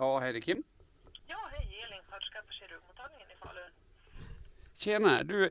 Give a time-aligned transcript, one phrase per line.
[0.00, 0.62] Ja, hej det är Kim.
[1.26, 3.70] Ja, hej Elin, sköterska på kirurgmottagningen i Falun.
[4.74, 5.50] Tjena, du.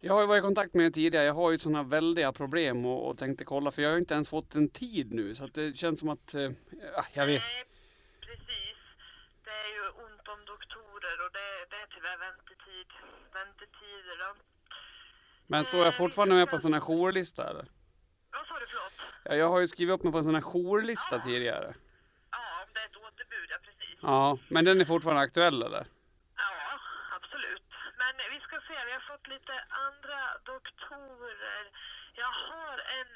[0.00, 1.24] Jag har ju varit i kontakt med er tidigare.
[1.24, 4.28] Jag har ju sådana väldiga problem och, och tänkte kolla för jag har inte ens
[4.28, 6.50] fått en tid nu så att det känns som att, eh,
[6.96, 7.42] ja, jag vet.
[7.42, 7.64] Nej,
[8.20, 8.76] precis.
[9.44, 12.88] Det är ju ont om doktorer och det, det är tyvärr väntetid.
[13.32, 14.34] Väntetider då.
[15.46, 17.66] Men står jag fortfarande med på en sån här jourlista eller?
[18.32, 18.92] Vad sa du, förlåt?
[19.24, 21.74] Ja, jag har ju skrivit upp mig på en sån här jourlista tidigare.
[22.30, 23.50] Ja, om det är ett återbud,
[24.04, 25.86] ja men den är fortfarande aktuell eller?
[26.36, 26.80] Ja,
[27.16, 27.62] absolut.
[28.00, 29.54] Men vi ska se, vi har fått lite
[29.86, 30.18] andra
[30.52, 31.64] doktorer.
[32.22, 33.10] Jag har en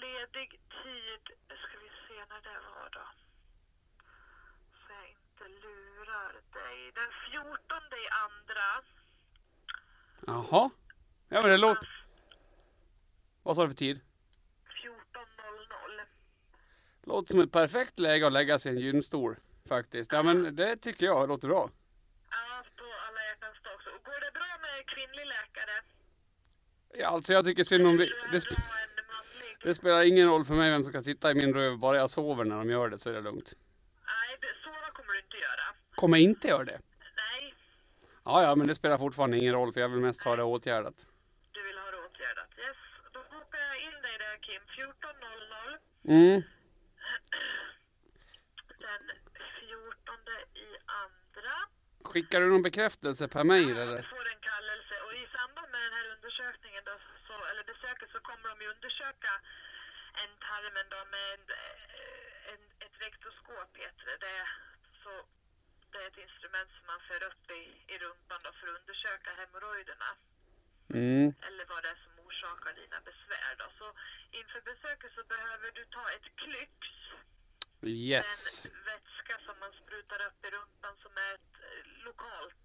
[0.00, 0.50] ledig
[0.82, 1.24] tid,
[1.64, 3.06] ska vi se när det var då.
[4.80, 6.92] Så jag inte lurar dig.
[6.94, 8.66] Den 14 i andra.
[10.26, 10.70] Jaha.
[11.28, 11.88] Ja men det låter...
[13.42, 14.00] Vad sa du för tid?
[14.84, 16.06] 14.00.
[17.02, 19.36] Låter som ett perfekt läge att lägga sig i en gynstol
[19.74, 20.12] faktiskt.
[20.12, 21.70] Ja men det tycker jag låter bra.
[22.30, 23.90] Ja, på alla hjärtans dag också.
[23.90, 25.76] Och Går det bra med kvinnlig läkare?
[27.02, 28.08] Ja, alltså jag tycker synd om det.
[28.32, 28.60] Det, sp-
[29.62, 31.78] det spelar ingen roll för mig vem som ska titta i min röv.
[31.78, 33.52] Bara jag sover när de gör det så är det lugnt.
[34.12, 35.66] Nej, det, sova kommer du inte göra.
[35.94, 36.80] Kommer jag inte göra det?
[37.22, 37.54] Nej,
[38.24, 40.94] Ja, ja, men det spelar fortfarande ingen roll för jag vill mest ha det åtgärdat.
[41.52, 42.48] du vill ha det åtgärdat.
[42.58, 42.76] Yes,
[43.12, 44.62] då bokar jag in dig där Kim.
[44.62, 45.78] 14.00
[46.14, 46.42] Mm.
[48.78, 49.02] den
[49.60, 50.14] 14
[50.54, 50.68] i
[51.02, 51.56] andra.
[52.12, 53.96] Skickar du någon bekräftelse per mail eller?
[54.02, 56.94] Du får en kallelse och i samband med den här undersökningen då,
[57.26, 59.32] så, eller besöket så kommer de ju undersöka
[60.22, 64.16] en tarmen då med en, eh, en, ett vektoskop heter det.
[64.26, 64.32] det.
[64.42, 64.52] är-
[65.04, 65.10] Så
[65.92, 69.30] det är ett instrument som man för upp i, i rumpan då för att undersöka
[69.40, 70.10] hemorrojderna
[71.00, 71.28] Mm.
[71.48, 73.66] eller vad det är som orsakar dina besvär då.
[73.78, 73.86] Så
[74.40, 76.72] inför besöket så behöver du ta ett klyx
[77.82, 78.66] Yes.
[78.66, 78.70] en
[79.30, 82.56] vätska som man sprutar upp i rumpan som är ett eh, lokalt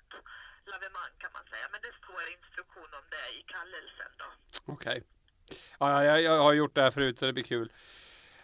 [0.66, 1.66] lavemang kan man säga.
[1.72, 4.28] Men det står instruktion om det i kallelsen då.
[4.74, 5.04] Okej.
[5.80, 7.72] Ja, ja, jag, jag har gjort det här förut så det blir kul.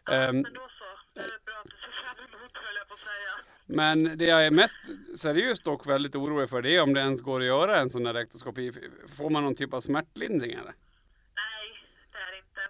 [0.06, 0.90] Ja, Ehm, men då så.
[1.13, 3.34] Det är bra att du ser fram emot höll jag på att säga.
[3.66, 4.78] Men det jag är mest
[5.17, 8.06] seriöst dock väldigt orolig för det är om det ens går att göra en sån
[8.06, 8.72] här rektoskopi.
[9.17, 10.73] Får man någon typ av smärtlindring eller?
[11.44, 12.62] Nej, det är inte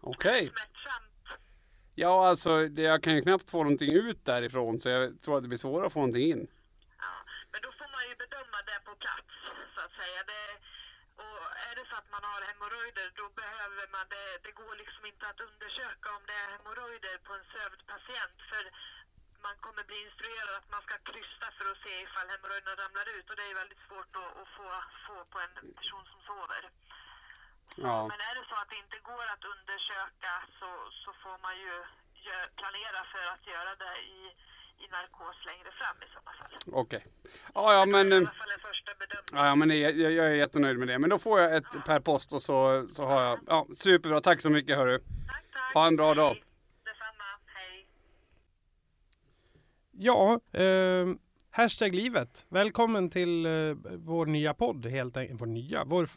[0.00, 0.48] Okej.
[0.48, 0.73] smärtsamt.
[2.02, 5.44] Ja, alltså det, jag kan ju knappt få någonting ut därifrån så jag tror att
[5.44, 6.42] det blir svårare att få någonting in.
[7.04, 7.14] Ja,
[7.52, 9.32] men då får man ju bedöma det på plats
[9.74, 10.20] så att säga.
[10.32, 10.44] Det,
[11.24, 14.28] och är det så att man har hemorrojder då behöver man det.
[14.46, 18.62] Det går liksom inte att undersöka om det är hemorrojder på en sövd patient för
[19.46, 23.26] man kommer bli instruerad att man ska krysta för att se ifall hemorrojderna ramlar ut
[23.30, 24.66] och det är väldigt svårt att, att få,
[25.06, 26.62] få på en person som sover.
[27.76, 27.96] Ja.
[28.12, 30.70] Men är det så att det inte går att undersöka så,
[31.04, 31.74] så får man ju
[32.26, 34.18] gö- planera för att göra det i,
[34.84, 36.52] i narkos längre fram i sådana fall.
[36.82, 37.06] Okej.
[37.54, 39.32] Ja, ja, men, Det är i eh, alla fall en första bedömning.
[39.32, 40.98] ja, ja, men jag, jag är jättenöjd med det.
[40.98, 44.20] Men då får jag ett per post och så, så har jag, ja, superbra.
[44.20, 44.98] Tack så mycket hörru.
[44.98, 45.74] Tack, tack.
[45.74, 46.16] Ha en bra Hej.
[46.16, 46.36] dag.
[46.84, 47.24] Detsamma.
[47.46, 47.86] Hej.
[49.90, 51.06] Ja, eh,
[51.50, 52.46] hashtag livet.
[52.48, 53.52] Välkommen till eh,
[53.98, 55.40] vår nya podd helt enkelt.
[55.40, 55.84] Vår nya?
[55.84, 56.08] Vår,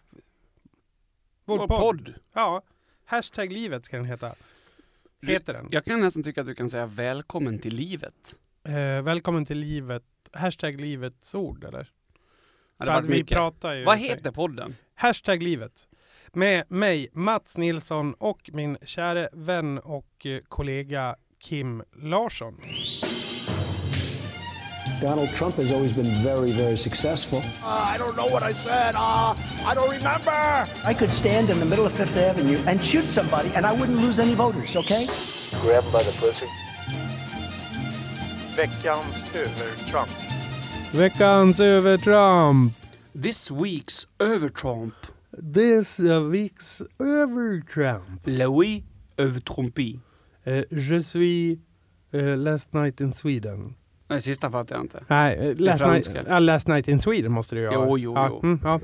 [1.48, 1.80] vår, Vår podd.
[2.06, 2.14] podd.
[2.34, 2.62] Ja,
[3.06, 4.36] hashtag livet ska den heta.
[5.22, 5.68] Heter den.
[5.72, 8.36] Jag kan nästan tycka att du kan säga välkommen till livet.
[8.64, 10.04] Eh, välkommen till livet.
[10.34, 11.88] Hashtag livets ord eller?
[12.78, 13.36] Ja, För det att vi mycket.
[13.38, 13.84] pratar ju...
[13.86, 14.76] Vad heter podden?
[14.96, 15.88] Hashtag livet.
[16.34, 22.62] Med mig, Mats Nilsson och min käre vän och eh, kollega Kim Larsson.
[25.00, 27.44] Donald Trump has always been very, very successful.
[27.64, 28.96] Uh, I don't know what I said.
[28.96, 30.32] Uh, I don't remember.
[30.84, 34.00] I could stand in the middle of Fifth Avenue and shoot somebody, and I wouldn't
[34.00, 35.08] lose any voters, okay?
[35.62, 36.48] Grab him by the pussy.
[38.56, 40.10] Veckans övertramp.
[40.92, 42.72] Veckans övertramp.
[43.14, 44.94] This week's Övertramp.
[45.54, 48.26] This week's övertramp.
[48.26, 48.84] Louis
[49.18, 50.00] Övertrumpi.
[50.44, 51.58] Eh, je suis
[52.14, 53.76] eh, last night in Sweden.
[54.08, 55.04] Nej, sista fattar jag inte.
[55.08, 57.88] Nej, eh, last, night, ja, last night in Sweden måste det ju vara.
[57.90, 58.40] Jo, jo, ja, jo.
[58.44, 58.80] Mm, ja.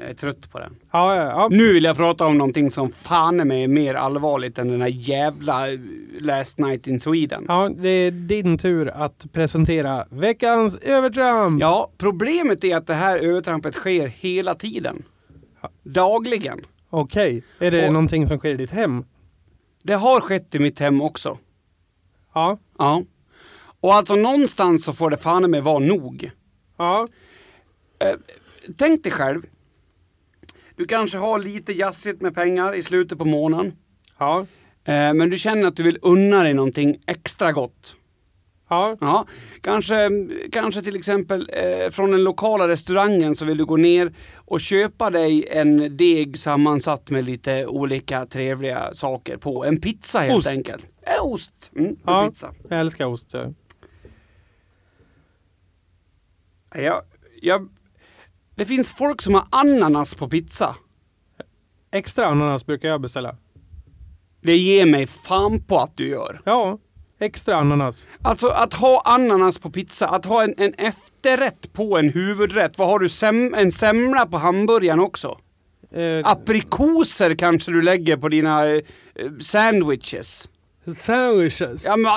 [0.00, 0.74] Jag är trött på den.
[0.92, 1.48] Ja, ja, ja.
[1.50, 4.88] Nu vill jag prata om någonting som fan är mig mer allvarligt än den här
[4.88, 5.78] jävla eh,
[6.20, 7.44] Last Night in Sweden.
[7.48, 11.60] ja, det är din tur att presentera veckans övertramp.
[11.60, 15.02] Ja, problemet är att det här övertrampet sker hela tiden.
[15.82, 16.60] Dagligen.
[16.90, 19.04] Okej, är det Och- någonting som sker i ditt hem?
[19.82, 21.38] Det har skett i mitt hem också.
[22.34, 23.02] Ja, Ja.
[23.80, 26.30] Och alltså någonstans så får det fan med vara nog.
[26.78, 27.08] ja,
[28.78, 29.42] Tänk dig själv.
[30.76, 33.72] Du kanske har lite jassigt med pengar i slutet på månaden.
[34.18, 34.46] ja,
[34.84, 37.96] Eh, men du känner att du vill unna dig någonting extra gott.
[38.68, 39.26] Ja, Ja,
[39.60, 40.10] kanske,
[40.52, 45.10] kanske till exempel eh, från den lokala restaurangen så vill du gå ner och köpa
[45.10, 49.64] dig en deg sammansatt med lite olika trevliga saker på.
[49.64, 50.46] En pizza helt Ost.
[50.48, 50.90] enkelt.
[51.02, 51.70] Eh, ost.
[51.76, 52.28] Mm, Ja.
[52.28, 52.54] pizza.
[52.68, 53.26] jag älskar ost.
[53.32, 53.52] ja.
[56.74, 57.02] Jag,
[57.42, 57.68] jag,
[58.54, 60.76] det finns folk som har ananas på pizza.
[61.90, 63.36] Extra ananas brukar jag beställa.
[64.40, 66.40] Det ger mig fan på att du gör.
[66.44, 66.78] Ja,
[67.18, 68.06] extra ananas.
[68.22, 72.78] Alltså att ha ananas på pizza, att ha en, en efterrätt på en huvudrätt.
[72.78, 73.08] Vad har du?
[73.08, 75.38] Sem, en semla på hamburgaren också?
[75.90, 78.82] Eh, Aprikoser kanske du lägger på dina eh,
[79.40, 80.48] sandwiches.
[81.00, 81.84] sandwiches.
[81.84, 82.12] Ja, men,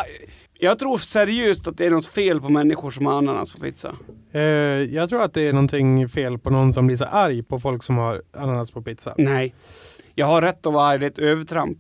[0.60, 3.96] jag tror seriöst att det är något fel på människor som har ananas på pizza.
[4.32, 7.60] Eh, jag tror att det är någonting fel på någon som blir så arg på
[7.60, 9.16] folk som har ananas på pizza.
[9.18, 9.56] Nej.
[10.16, 11.78] Jag har rätt att vara arg, det är ett övertramp.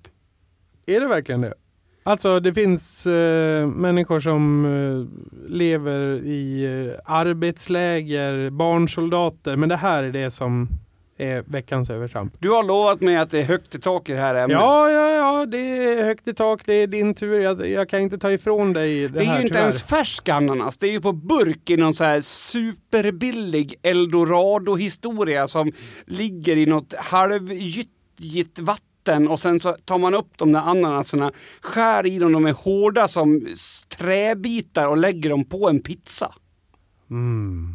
[0.85, 1.53] Är det verkligen det?
[2.03, 10.11] Alltså det finns eh, människor som eh, lever i arbetsläger, barnsoldater, men det här är
[10.11, 10.69] det som
[11.21, 12.33] är veckans övertramp.
[12.39, 14.57] Du har lovat mig att det är högt i tak i det här ämnet.
[14.57, 17.39] Ja, ja, ja, det är högt i tak, det är din tur.
[17.39, 19.61] Jag, jag kan inte ta ifrån dig det, Det är här ju inte tyvärr.
[19.61, 25.71] ens färsk ananas, det är ju på burk i någon så här superbillig eldorado-historia som
[26.05, 31.31] ligger i något halvgyttjigt vatten och sen så tar man upp de där ananaserna,
[31.61, 33.47] skär i dem, de är hårda som
[33.97, 36.33] träbitar och lägger dem på en pizza.
[37.09, 37.73] Mm.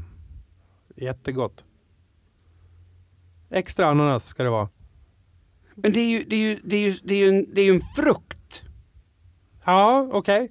[0.97, 1.65] Jättegott.
[3.57, 4.69] Extra ananas ska det vara.
[5.75, 7.61] Men det är ju, det är ju, det är ju, det är ju, en, det
[7.61, 8.63] är ju en frukt.
[9.65, 10.51] Ja, okej.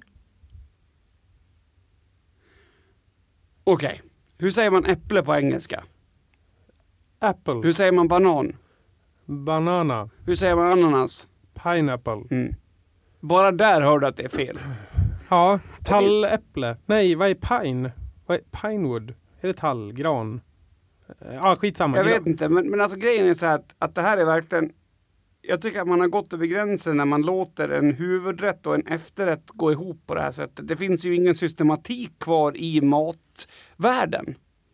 [3.64, 4.02] Okej,
[4.38, 5.84] hur säger man äpple på engelska?
[7.18, 8.56] Apple, Hur säger man banan?
[9.26, 11.26] banana, Hur säger man ananas?
[11.62, 12.24] pineapple.
[12.30, 12.54] Mm.
[13.20, 14.58] Bara där hör du att det är fel.
[15.28, 16.76] Ja, talläpple.
[16.86, 17.90] Nej, vad är pine?
[18.26, 19.14] Vad är pinewood?
[19.40, 19.92] Är det tall?
[19.92, 20.40] Gran?
[21.32, 21.96] Ja, skitsamma.
[21.96, 24.24] Jag vet inte, men, men alltså grejen är så här att, att det här är
[24.24, 24.72] verkligen
[25.48, 28.86] jag tycker att man har gått över gränsen när man låter en huvudrätt och en
[28.86, 30.68] efterrätt gå ihop på det här sättet.
[30.68, 34.26] Det finns ju ingen systematik kvar i matvärlden.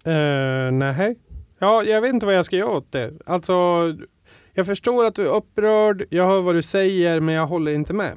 [0.07, 1.19] Uh, nej.
[1.59, 3.13] Ja, jag vet inte vad jag ska göra åt det.
[3.27, 3.53] Alltså,
[4.53, 7.93] jag förstår att du är upprörd, jag hör vad du säger, men jag håller inte
[7.93, 8.17] med.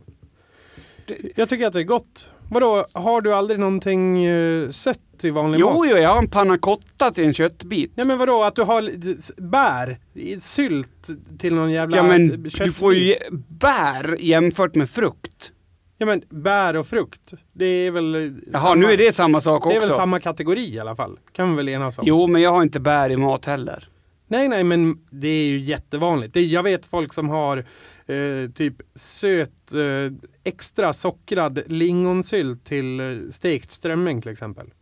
[1.36, 2.32] Jag tycker att det är gott.
[2.50, 5.88] Vadå, har du aldrig någonting uh, sött i vanlig Jo, mat?
[5.92, 7.92] jo, jag har en panna cotta till en köttbit.
[7.96, 11.08] Nej men vadå, att du har s- bär, i sylt
[11.40, 12.58] till någon jävla Ja men köttbit?
[12.64, 15.52] du får ju ge- bär jämfört med frukt.
[15.98, 18.16] Ja men bär och frukt, det är väl...
[18.16, 18.22] eh,
[18.52, 19.88] Jaha, samma- nu är det samma sak Det är också.
[19.90, 21.20] väl samma kategori i alla fall?
[21.32, 22.04] Kan vi väl enas om?
[22.08, 23.88] Jo, men jag har inte bär i mat heller.
[24.28, 26.34] Nej, nej, men det är ju jättevanligt.
[26.34, 27.58] Det, jag vet folk som har
[28.06, 34.74] eh, typ söt, eh, extra sockrad lingonsylt till eh, stekt strömming till exempel.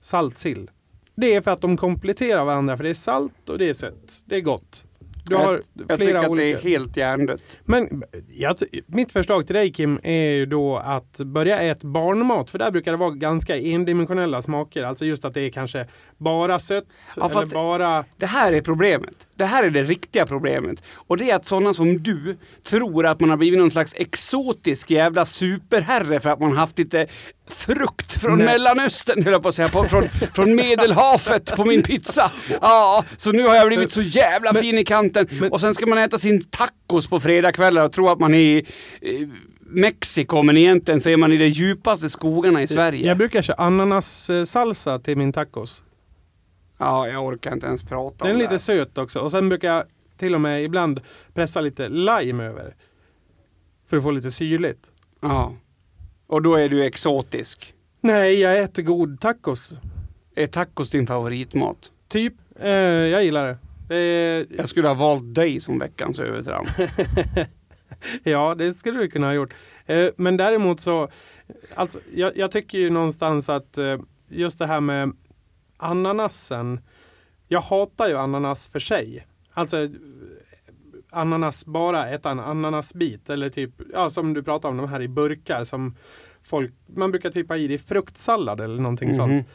[0.00, 0.70] Saltsill.
[1.14, 4.22] Det är för att de kompletterar varandra, för det är salt och det är sött.
[4.24, 4.84] Det är gott.
[5.28, 6.68] Du har jag, jag tycker flera att det är olika.
[6.68, 7.58] helt hjärndött.
[7.64, 12.50] Men jag, mitt förslag till dig Kim är ju då att börja äta barnmat.
[12.50, 14.84] För där brukar det vara ganska endimensionella smaker.
[14.84, 15.86] Alltså just att det är kanske
[16.18, 16.84] bara sött
[17.16, 18.04] Ja, eller bara...
[18.16, 19.27] Det här är problemet.
[19.38, 20.82] Det här är det riktiga problemet.
[20.94, 24.90] Och det är att sådana som du tror att man har blivit någon slags exotisk
[24.90, 27.06] jävla superherre för att man haft lite
[27.48, 28.46] frukt från Nej.
[28.46, 32.32] Mellanöstern, höll jag på att säga, på, från, från Medelhavet på min pizza.
[32.60, 35.26] Ja, så nu har jag blivit så jävla fin i kanten.
[35.50, 38.66] och sen ska man äta sin tacos på fredagskvällar och tro att man är i
[39.00, 39.28] eh,
[39.70, 43.06] Mexiko, men egentligen så är man i de djupaste skogarna i Sverige.
[43.06, 45.82] Jag brukar köra ananassalsa till min tacos.
[46.78, 48.58] Ja, jag orkar inte ens prata Den är om lite det.
[48.58, 49.20] söt också.
[49.20, 49.84] Och sen brukar jag
[50.16, 51.00] till och med ibland
[51.34, 52.74] pressa lite lime över.
[53.86, 54.92] För att få lite syrligt.
[55.20, 55.54] Ja.
[56.26, 57.74] Och då är du exotisk.
[58.00, 59.74] Nej, jag äter god tacos.
[60.34, 61.92] Är tacos din favoritmat?
[62.08, 62.34] Typ.
[62.60, 63.58] Eh, jag gillar det.
[63.88, 66.68] det är, Jag skulle ha valt dig som veckans övertramp.
[68.22, 69.54] ja, det skulle du kunna ha gjort.
[69.86, 71.08] Eh, men däremot så,
[71.74, 73.96] alltså, jag, jag tycker ju någonstans att eh,
[74.28, 75.12] just det här med
[75.78, 76.80] ananasen.
[77.48, 79.26] Jag hatar ju ananas för sig.
[79.52, 79.88] Alltså
[81.10, 85.08] ananas bara, äta en ananasbit eller typ, ja som du pratar om, de här i
[85.08, 85.96] burkar som
[86.42, 89.16] folk, man brukar typ ha i det i fruktsallad eller någonting Mhm.
[89.16, 89.46] sånt.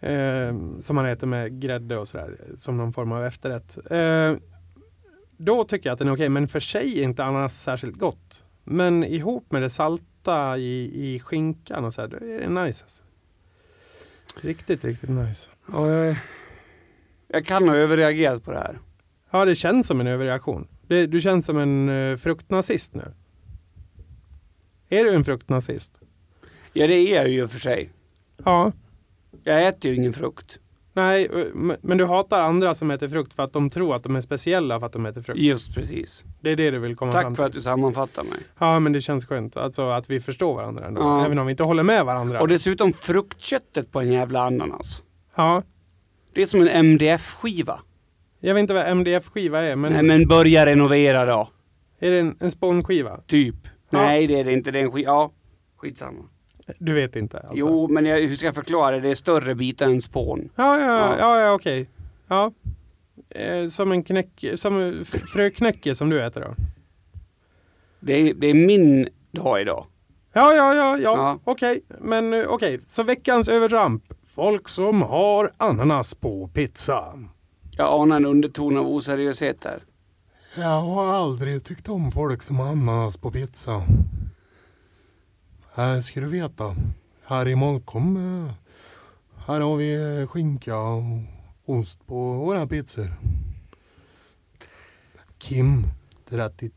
[0.00, 3.78] Eh, som man äter med grädde och sådär, som någon form av efterrätt.
[3.90, 4.32] Eh,
[5.36, 8.44] då tycker jag att den är okej, men för sig är inte ananas särskilt gott.
[8.64, 12.84] Men ihop med det salta i, i skinkan och så här, då är det nice.
[12.84, 13.02] Alltså.
[14.40, 15.50] Riktigt, riktigt nice.
[15.72, 16.16] Ja, jag,
[17.28, 18.78] jag kan ha överreagerat på det här.
[19.30, 20.68] Ja, det känns som en överreaktion.
[20.86, 23.14] Det, du känns som en uh, fruktnazist nu.
[24.88, 25.92] Är du en fruktnazist?
[26.72, 27.90] Ja, det är jag ju för sig.
[28.44, 28.72] Ja.
[29.42, 30.60] Jag äter ju ingen frukt.
[30.96, 31.44] Nej, eh,
[31.82, 34.80] men- du hatar andra som äter frukt för att de tror att de är speciella
[34.80, 35.40] för att de äter frukt.
[35.40, 36.24] Just precis.
[36.40, 37.36] Det är det du vill komma fram Tack till.
[37.36, 38.38] för att du sammanfattar mig.
[38.58, 39.56] Ja, men det känns skönt.
[39.56, 41.00] Alltså att vi förstår varandra ändå.
[41.00, 41.24] Ja.
[41.26, 42.40] Även om vi inte håller med varandra.
[42.40, 45.02] Och dessutom fruktköttet på en jävla ananas.
[45.36, 45.62] Ja.
[46.34, 47.80] Det är som en MDF-skiva.
[48.40, 51.48] Jag vet inte vad MDF-skiva är, men, Nej men börja renovera då.
[52.00, 53.20] är det en, en spånskiva?
[53.26, 53.54] Typ.
[53.90, 53.98] Ja.
[53.98, 54.70] Nej det är det inte.
[54.70, 55.10] Det är en skiva.
[55.10, 55.32] Ja,
[55.76, 56.22] skitsamma.
[56.78, 57.38] Du vet inte?
[57.38, 57.56] Alltså.
[57.56, 58.98] Jo, men jag, hur ska jag förklara?
[58.98, 60.48] Det är större bitar än spån.
[60.56, 61.16] Ja, ja, Ja.
[61.18, 61.88] ja, ja, okej.
[62.28, 62.52] Ja.
[63.30, 66.54] Eh, som en knäck, som fröknäcke som du äter då?
[68.00, 69.86] Det är, det är min dag idag.
[70.32, 71.38] Ja, ja, ja, ja, Ja.
[71.44, 71.80] okej.
[72.00, 74.04] Men eh, okej, så veckans övertramp.
[74.26, 77.04] Folk som har ananas på pizza.
[77.76, 79.82] Jag anar en underton av oseriöshet där.
[80.56, 83.82] Jag har aldrig tyckt om folk som har ananas på pizza.
[85.76, 86.74] Här ska du veta.
[87.24, 88.16] Här i Molkom,
[89.46, 91.02] här har vi eh, skinka och
[91.66, 93.06] ost på våra pizzor.
[95.38, 95.86] Kim,
[96.28, 96.72] 33.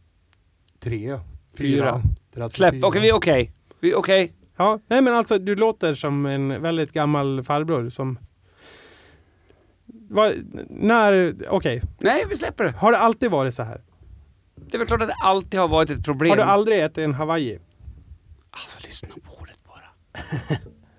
[1.57, 2.01] Fyra.
[2.35, 2.49] 4.
[2.49, 2.83] Släpp.
[2.83, 3.53] Okej, vi är okej.
[3.79, 4.33] Vi är okej.
[4.55, 8.19] Ja, nej men alltså du låter som en väldigt gammal farbror som...
[9.85, 10.33] Vad-
[10.69, 11.81] när, okej.
[11.99, 12.71] Nej, vi släpper det.
[12.71, 13.81] Har det alltid varit så här?
[14.55, 16.29] Det är väl klart att det alltid har varit ett problem.
[16.29, 17.59] Har du aldrig ätit en Hawaii?
[18.51, 19.83] Alltså lyssna på ordet bara.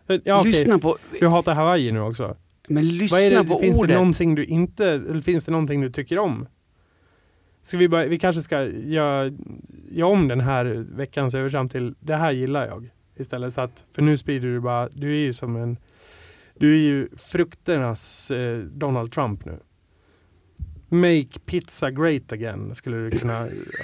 [0.25, 0.53] Ja, okej.
[0.53, 0.99] Lyssna på...
[1.21, 2.37] Du hatar Hawaii nu också?
[2.69, 3.89] Men lyssna Vad är det, på finns ordet.
[3.89, 6.47] det någonting du inte, eller finns det någonting du tycker om?
[7.63, 9.31] Ska vi, bara, vi kanske ska göra,
[9.91, 10.65] göra om den här
[10.95, 12.91] veckans övertramp till det här gillar jag.
[13.17, 15.77] Istället så att, för nu sprider du bara, du är ju som en,
[16.59, 19.59] du är ju frukternas eh, Donald Trump nu.
[20.89, 23.39] Make pizza great again skulle du kunna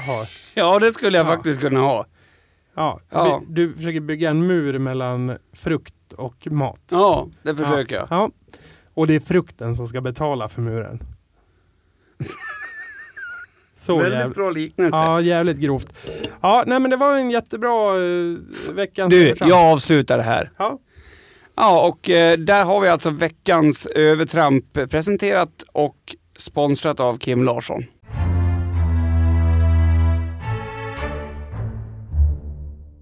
[0.06, 0.26] ha.
[0.54, 1.30] Ja, det skulle jag Ja.
[1.30, 2.06] faktiskt kunna ha.
[2.76, 3.42] Ja, Ja.
[3.48, 6.80] Du, försöker bygga en mur mellan frukt och mat.
[6.90, 8.06] Ja, det försöker ja.
[8.10, 8.18] jag.
[8.18, 8.30] Ja.
[8.94, 11.00] Och det är frukten som ska betala för muren.
[13.76, 14.36] Så Väldigt jävligt.
[14.36, 14.96] bra liknelse.
[14.96, 15.92] Ja, jävligt grovt.
[16.40, 18.38] Ja, nej men det var en jättebra uh,
[18.72, 19.50] veckans Du, övertramp.
[19.50, 20.50] jag avslutar det här.
[20.56, 20.78] Ja.
[21.54, 25.96] Ja, och eh, där har vi alltså veckans övertramp presenterat och
[26.36, 27.84] sponsrat av Kim Larsson.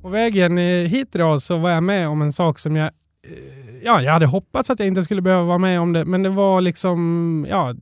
[0.04, 2.86] På vägen eh, hit idag så var jag med om en sak som jag...
[2.86, 6.22] Eh, ja, jag hade hoppats att jag inte skulle behöva vara med om det, men
[6.22, 7.46] det var liksom...
[7.48, 7.74] Ja,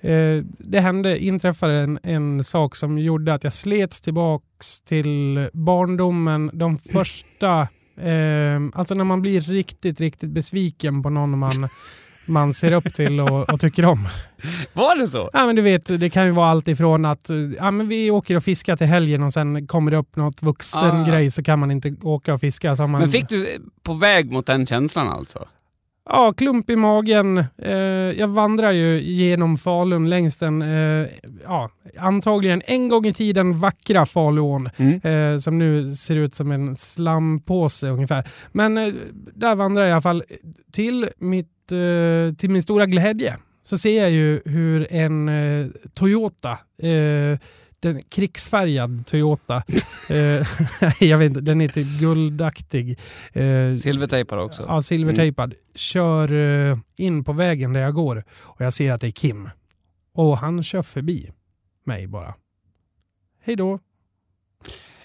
[0.00, 6.50] eh, det hände, inträffade en, en sak som gjorde att jag slets tillbaks till barndomen.
[6.52, 7.60] De första...
[7.96, 11.68] Eh, alltså när man blir riktigt, riktigt besviken på någon man,
[12.30, 14.08] man ser upp till och, och tycker om.
[14.72, 15.30] Var det så?
[15.32, 18.36] Ja, men du vet, det kan ju vara allt ifrån att ja, men vi åker
[18.36, 21.04] och fiskar till helgen och sen kommer det upp något vuxen Ah.
[21.08, 22.76] grej så kan man inte åka och fiska.
[22.76, 25.48] Så man, Men fick du på väg mot den känslan alltså?
[26.12, 27.38] Ja, klump i magen.
[27.62, 27.72] Eh,
[28.18, 31.06] jag vandrar ju genom Falun längs den, eh,
[31.44, 34.68] ja, antagligen en gång i tiden vackra Faluån.
[34.76, 35.00] Mm.
[35.34, 38.28] Eh, som nu ser ut som en slampåse ungefär.
[38.52, 38.92] Men eh,
[39.34, 40.22] där vandrar jag i alla fall
[40.72, 43.36] till, mitt, eh, till min stora glädje.
[43.62, 47.38] Så ser jag ju hur en eh, Toyota, eh,
[47.80, 49.56] den krigsfärgad Toyota,
[50.08, 50.46] eh,
[51.00, 52.98] jag vet inte, den är typ guldaktig.
[53.32, 54.64] Eh, Silvertejpar också.
[54.68, 55.54] Ja, silvertejpad.
[55.74, 59.50] Kör eh, in på vägen där jag går och jag ser att det är Kim.
[60.14, 61.30] Och han kör förbi
[61.84, 62.34] mig bara.
[63.42, 63.78] Hej då.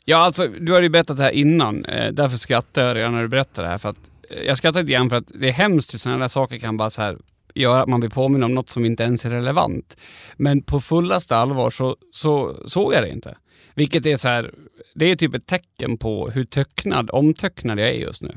[0.05, 1.81] Ja, alltså du har ju berättat det här innan.
[2.11, 3.77] Därför skrattar jag redan när du berättar det här.
[3.77, 3.99] För att,
[4.45, 6.89] jag skrattar lite grann för att det är hemskt hur sådana där saker kan bara
[6.89, 7.17] så här
[7.53, 9.97] göra att man blir påminn om något som inte ens är relevant.
[10.37, 13.37] Men på fullaste allvar så, så såg jag det inte.
[13.73, 14.53] Vilket är så här,
[14.95, 18.31] det är typ ett tecken på hur töcknad, omtöcknad jag är just nu.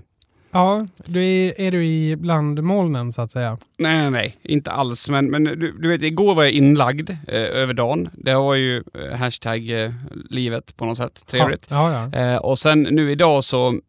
[0.51, 3.59] Ja, du är, är du i bland molnen så att säga?
[3.77, 5.09] Nej, nej, nej, inte alls.
[5.09, 8.09] Men, men du, du vet, igår var jag inlagd eh, över dagen.
[8.13, 9.93] Det var ju eh, hashtag eh,
[10.31, 11.25] livet på något sätt.
[11.27, 11.67] Trevligt.
[11.71, 12.19] Ja, ja.
[12.21, 13.81] Eh, och sen nu idag så...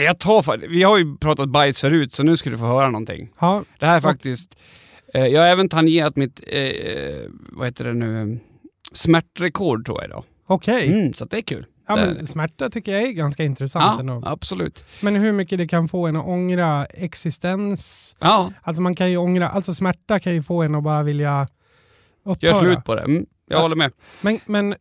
[0.00, 2.86] Jag tar för, Vi har ju pratat bajs förut, så nu ska du få höra
[2.90, 3.30] någonting.
[3.40, 3.64] ja.
[3.78, 4.56] Det här är faktiskt...
[5.14, 8.38] Eh, jag har även tangerat mitt, eh, vad heter det nu,
[8.92, 10.24] smärtrekord tror jag idag.
[10.46, 10.92] Okej.
[10.92, 11.66] Mm, så det är kul.
[11.88, 14.22] Ja, Det men smärta tycker jag är ganska intressant Ja, ändå.
[14.26, 14.84] absolut.
[15.00, 18.16] Men hur mycket det kan få en att ångra existens.
[18.20, 21.48] Ja, Alltså man kan ju ångra, alltså smärta kan ju få en att bara vilja
[22.24, 22.50] upphöra.
[22.52, 23.02] gör slut på det.
[23.02, 23.62] Mm, jag Ja.
[23.62, 23.92] håller med.
[24.22, 24.74] Men, men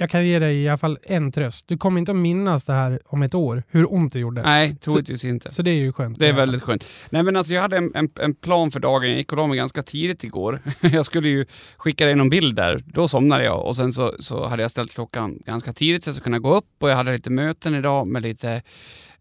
[0.00, 1.68] jag kan ge dig i alla fall en tröst.
[1.68, 4.42] Du kommer inte att minnas det här om ett år, hur ont det gjorde.
[4.42, 5.50] Nej, troligtvis inte.
[5.50, 6.18] Så det är ju skönt.
[6.18, 6.84] Det är väldigt skönt.
[7.10, 9.46] Nej men alltså jag hade en, en, en plan för dagen, jag gick och la
[9.46, 10.60] mig ganska tidigt igår.
[10.80, 14.46] Jag skulle ju skicka dig någon bild där, då somnade jag och sen så, så
[14.46, 17.12] hade jag ställt klockan ganska tidigt så jag skulle kunna gå upp och jag hade
[17.12, 18.62] lite möten idag med lite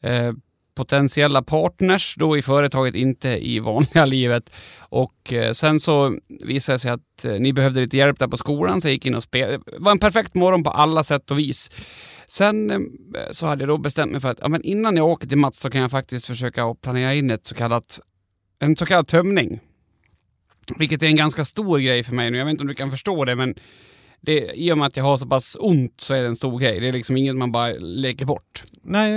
[0.01, 0.33] eh,
[0.79, 4.49] potentiella partners då i företaget, inte i vanliga livet.
[4.79, 8.37] Och eh, sen så visade det sig att eh, ni behövde lite hjälp där på
[8.37, 9.57] skolan, så jag gick in och spelade.
[9.57, 11.71] Det var en perfekt morgon på alla sätt och vis.
[12.27, 12.77] Sen eh,
[13.31, 15.59] så hade jag då bestämt mig för att ja, men innan jag åker till Mats
[15.59, 17.99] så kan jag faktiskt försöka planera in ett så kallat,
[18.59, 19.59] en så kallad tömning.
[20.77, 22.37] Vilket är en ganska stor grej för mig nu.
[22.37, 23.55] Jag vet inte om du kan förstå det, men
[24.21, 26.59] det, i och med att jag har så pass ont så är det en stor
[26.59, 26.79] grej.
[26.79, 28.63] Det är liksom inget man bara leker bort.
[28.83, 29.11] Nej,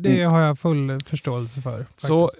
[0.00, 0.30] det Mm.
[0.30, 1.84] har jag full förståelse för.
[1.84, 2.06] Faktiskt.
[2.06, 2.30] Så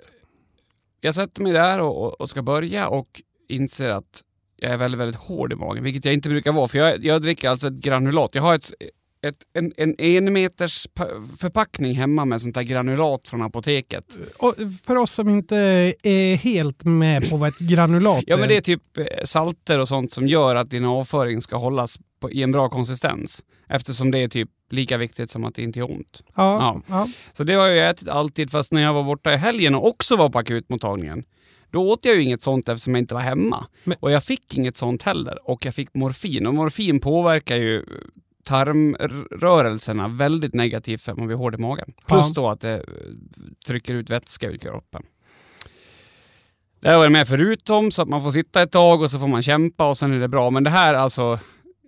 [1.00, 4.22] jag sätter mig där och, och- och ska börja och inser att
[4.56, 6.68] jag är väldigt, väldigt hård i magen, vilket jag inte brukar vara.
[6.68, 8.34] För jag, jag dricker alltså ett granulat.
[8.34, 8.70] Jag har ett,
[9.22, 11.06] ett, en, en en meters pa-
[11.38, 14.04] förpackning hemma med sånt där granulat från apoteket.
[14.38, 15.56] Och för oss som inte
[16.02, 19.88] är helt med på vad ett granulat Ja men det är typ eh, salter och
[19.88, 23.42] sånt som gör att din avföring ska hållas på, i en bra konsistens.
[23.68, 26.22] Eftersom det är typ lika viktigt som att det inte är ont.
[26.34, 27.08] Ja, ja.
[27.32, 30.16] Så det har jag ätit alltid, fast när jag var borta i helgen och också
[30.16, 31.24] var på akutmottagningen,
[31.70, 33.66] då åt jag ju inget sånt eftersom jag inte var hemma.
[34.00, 35.50] Och jag fick inget sånt heller.
[35.50, 36.46] Och jag fick morfin.
[36.46, 37.84] Och morfin påverkar ju
[38.48, 41.92] tarmrörelserna väldigt negativt för att man blir hård i magen.
[42.06, 42.82] Plus då att det eh,
[43.66, 45.02] trycker ut vätska ur kroppen.
[46.80, 49.26] Det har varit med förutom, så att man får sitta ett tag och så får
[49.26, 50.50] man kämpa och sen är det bra.
[50.50, 51.38] Men det här alltså...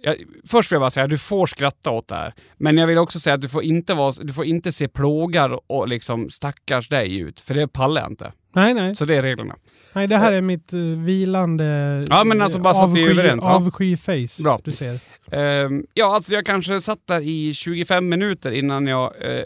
[0.02, 0.16] Jag,
[0.48, 2.34] först vill jag bara säga, du får skratta åt det här.
[2.56, 5.58] Men jag vill också säga att du får inte, vara, du får inte se plågad
[5.66, 7.40] och liksom stackars dig ut.
[7.40, 8.32] För det pallar jag inte.
[8.54, 8.96] Nej, nej.
[8.96, 9.56] Så det är reglerna.
[9.94, 11.64] nej, det här är mitt uh, vilande
[12.10, 13.54] Ja, men alltså bara så att vi är avsky- överens, ja.
[13.54, 14.42] avsky-face.
[14.42, 14.60] Bra.
[14.64, 15.00] Du ser.
[15.30, 19.12] Ehm, ja, alltså jag kanske satt där i 25 minuter innan jag...
[19.38, 19.44] eh,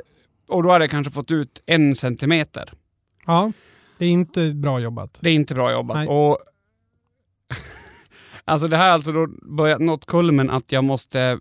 [0.49, 2.73] och då hade jag kanske fått ut en centimeter.
[3.27, 3.53] Ja,
[3.99, 5.19] det är inte bra jobbat.
[5.21, 5.97] Det är inte bra jobbat.
[5.97, 6.09] Nej.
[6.09, 6.39] Och
[8.45, 11.39] alltså det här har alltså då börjat nått kulmen att jag måste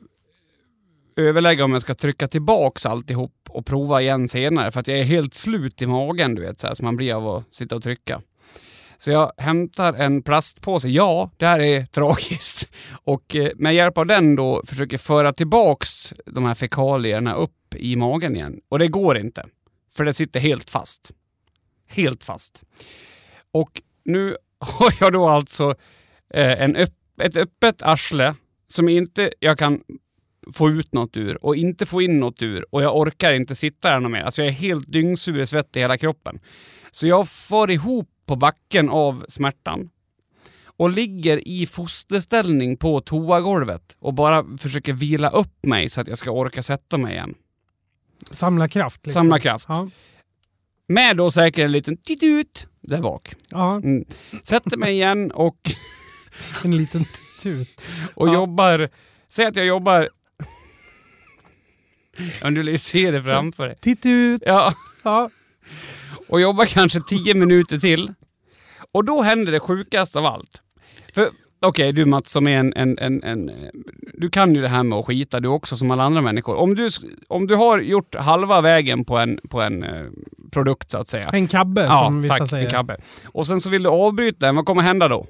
[1.16, 4.72] överlägga om jag ska trycka tillbaks alltihop och prova igen senare.
[4.72, 7.14] För att jag är helt slut i magen, du vet, så här, som man blir
[7.14, 8.22] av att sitta och trycka.
[8.98, 10.90] Så jag hämtar en plastpåse.
[10.90, 12.74] Ja, det här är tragiskt.
[13.04, 17.96] Och eh, med hjälp av den då försöker föra tillbaks de här fekalierna upp i
[17.96, 18.62] magen igen.
[18.70, 19.46] Och det går inte.
[19.96, 21.12] För det sitter helt fast.
[21.88, 22.62] Helt fast.
[23.52, 25.76] Och nu har jag då alltså
[26.34, 28.36] eh, en öppen ett öppet arsle
[28.68, 29.82] som inte jag kan
[30.54, 33.92] få ut något ur och inte få in något ur och jag orkar inte sitta
[33.92, 34.22] där något mer.
[34.22, 36.40] Alltså jag är helt dyngsur i svett i hela kroppen.
[36.92, 39.90] Så jag får ihop på backen av smärtan
[40.78, 46.18] och ligger i fosterställning på toagolvet och bara försöker vila upp mig så att jag
[46.18, 47.36] ska orka sätta mig igen.
[48.32, 49.06] Samla kraft.
[49.06, 49.20] Liksom.
[49.22, 49.66] Samla kraft.
[49.70, 49.90] Ja.
[50.88, 53.36] Med då säkert en liten titut där bak.
[53.50, 54.06] ja, Mm.
[54.44, 55.58] Sätter mig igen och,
[56.64, 57.06] en liten
[57.42, 57.86] tut.
[58.16, 58.34] och Ja.
[58.34, 58.90] jobbar.
[59.30, 60.10] Säg att jag jobbar...
[62.42, 63.78] Ja, du vill ju se det framför dig.
[63.82, 64.42] Titt ut!
[64.46, 65.30] Ja, Ja.
[66.28, 68.14] och jobbar kanske tio minuter till.
[68.92, 70.62] Och då händer det sjukaste av allt.
[71.14, 71.28] För
[71.62, 73.52] okej, du Mats som är en, en, en, en...
[74.14, 76.56] Du kan ju det här med att skita du också som alla andra människor.
[76.56, 76.90] Om du,
[77.28, 80.06] om du har gjort halva vägen på en, på en eh,
[80.52, 81.30] produkt så att säga.
[81.34, 82.66] En kabbe som vissa tack, säger.
[82.66, 82.98] en kabbe.
[83.26, 85.28] Och sen så vill du avbryta den, vad kommer hända då?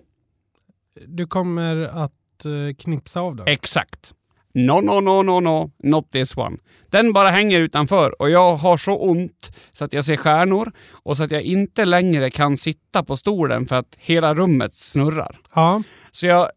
[1.08, 3.48] Du kommer att eh, knipsa av den.
[3.48, 4.14] Exakt.
[4.56, 6.58] No, no, no, no, no, not this one.
[6.90, 11.18] Den bara hänger utanför och jag har så ont så att jag ser stjärnor och
[11.18, 15.40] så att jag inte längre kan sitta på stolen för att hela rummet snurrar.
[15.56, 15.84] Ja.
[16.12, 16.50] Så jag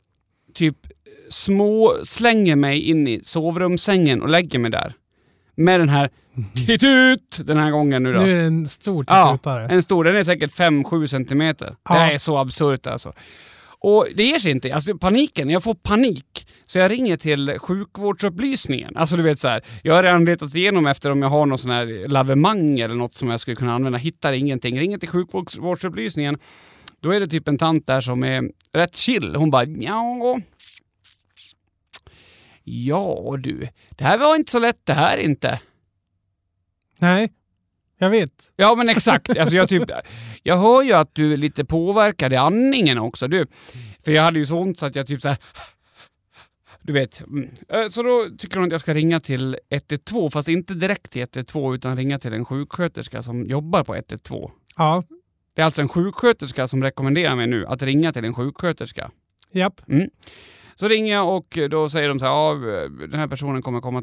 [0.55, 0.77] typ
[1.31, 4.92] små slänger mig in i sovrumssängen och lägger mig där.
[5.55, 6.11] Med den här
[6.66, 8.20] titut den här gången nu då.
[8.20, 9.68] Nu är det en stor Ja, tutare.
[9.68, 10.05] en stor.
[10.05, 11.77] Den är säkert 5-7 centimeter.
[11.85, 11.94] Ja.
[11.94, 13.12] Det här är så absurt alltså.
[13.79, 14.75] Och det ger sig inte.
[14.75, 16.49] Alltså paniken, jag får panik.
[16.67, 18.97] Så jag ringer till sjukvårdsupplysningen.
[18.97, 21.59] Alltså du vet så här, jag har redan letat igenom efter om jag har någon
[21.59, 23.99] sån här lavemang eller något som jag skulle kunna använda.
[23.99, 24.81] Hittar ingenting.
[24.81, 26.39] Ringer till sjukvårdsupplysningen.
[27.01, 29.37] Då är det typ en tant där som är rätt chill.
[29.37, 30.41] Hon bara ja.
[32.65, 35.61] Ja du, det här var inte så lätt det här inte.
[36.99, 37.29] Nej,
[37.99, 38.53] jag vet.
[38.57, 39.39] Ja men exakt.
[39.39, 39.83] Alltså, jag, typ,
[40.43, 43.29] jag hör ju att du är lite påverkad i andningen också.
[43.29, 43.47] Du.
[44.05, 45.39] För jag hade ju så ont så att jag typ så här.
[46.83, 47.21] Du vet.
[47.21, 47.49] Mm.
[47.69, 51.21] Eh, Så då tycker hon att jag ska ringa till 112, fast inte direkt till
[51.23, 54.51] 112 utan ringa till en sjuksköterska som jobbar på 112.
[54.77, 55.03] Ja,
[55.55, 59.11] Det är alltså en sjuksköterska som rekommenderar mig nu att ringa till en sjuksköterska.
[59.53, 59.81] japp.
[59.89, 60.11] Mm.
[60.79, 62.55] Så ringer jag och då säger de så här, ja,
[63.07, 64.03] den här personen kommer komma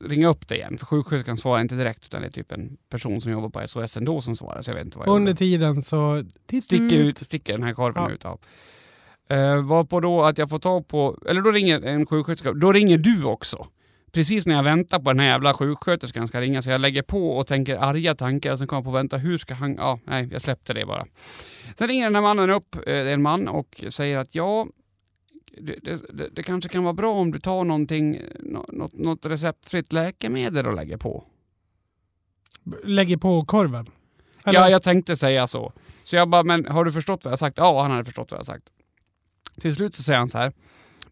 [0.00, 0.78] ringa upp dig igen.
[0.78, 3.96] För sjuksköterskan svarar inte direkt utan det är typ en person som jobbar på SOS
[3.96, 4.62] ändå som svarar.
[4.62, 5.38] Så jag vet inte vad jag Under gjorde.
[5.38, 6.24] tiden så...
[6.62, 8.10] Sticker ut, sticker den här korven Ja.
[8.10, 8.40] ut av.
[9.32, 12.98] Uh, varpå då att jag får ta på, eller då ringer en sjuksköterska, då ringer
[12.98, 13.66] du också
[14.14, 17.36] precis när jag väntar på den här jävla sjuksköterskan ska ringa, så jag lägger på
[17.36, 19.74] och tänker arga tankar och sen kommer jag på att vänta, hur ska han...
[19.74, 21.06] Ja, nej, jag släppte det bara.
[21.78, 24.66] Sen ringer den här mannen upp, eh, det är en man, och säger att ja,
[25.60, 25.78] det,
[26.12, 30.66] det, det kanske kan vara bra om du tar någonting, nå- något, något receptfritt läkemedel
[30.66, 31.24] och lägger på.
[32.84, 33.86] Lägger på korven?
[34.44, 34.60] Eller?
[34.60, 35.72] Ja, jag tänkte säga så.
[36.02, 37.58] Så jag bara, men har du förstått vad jag sagt?
[37.58, 38.68] Ja, han hade förstått vad jag sagt.
[39.60, 40.52] Till slut så säger han så här,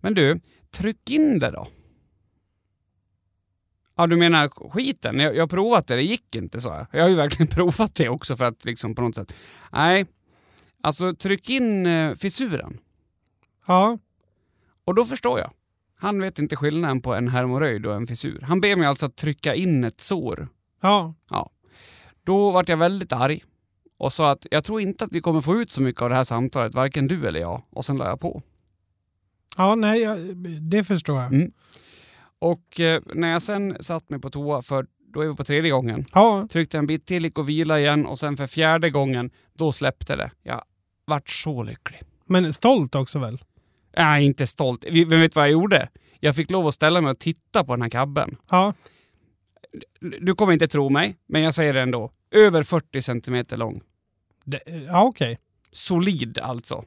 [0.01, 1.67] men du, tryck in det då.
[3.97, 5.19] Ja, du menar skiten?
[5.19, 6.87] Jag, jag har provat det, det gick inte, sa jag.
[6.93, 9.35] Jag har ju verkligen provat det också för att liksom på något sätt...
[9.73, 10.07] Nej,
[10.81, 12.79] alltså tryck in eh, fissuren.
[13.67, 13.99] Ja.
[14.85, 15.53] Och då förstår jag.
[15.95, 18.41] Han vet inte skillnaden på en hemorrojd och en fissur.
[18.41, 20.49] Han ber mig alltså att trycka in ett sår.
[20.81, 21.15] Ja.
[21.31, 21.51] Ja.
[22.25, 23.45] Då vart jag väldigt arg
[23.99, 26.15] och sa att jag tror inte att vi kommer få ut så mycket av det
[26.15, 27.63] här samtalet, varken du eller jag.
[27.71, 28.43] Och sen la jag på.
[29.57, 31.35] Ja, nej, jag, det förstår jag.
[31.35, 31.53] Mm.
[32.39, 35.71] Och eh, när jag sen satt mig på toa, för då är vi på tredje
[35.71, 39.31] gången, Ja, tryckte en bit till, gick och vila igen och sen för fjärde gången,
[39.53, 40.31] då släppte det.
[40.43, 40.63] Jag
[41.05, 42.01] vart så lycklig.
[42.27, 43.39] men stolt också väl?
[43.93, 44.85] Jag är inte stolt.
[44.93, 45.89] Men vet du vad jag gjorde?
[46.21, 48.37] Jag fick lov att ställa mig och titta på den här kabben.
[48.51, 48.75] Ja.
[50.21, 52.11] Du kommer inte tro mig, men jag säger det ändå.
[52.31, 53.81] Över 40 centimeter lång.
[54.45, 55.39] Det, ja, okej.
[55.73, 56.85] Solid alltså.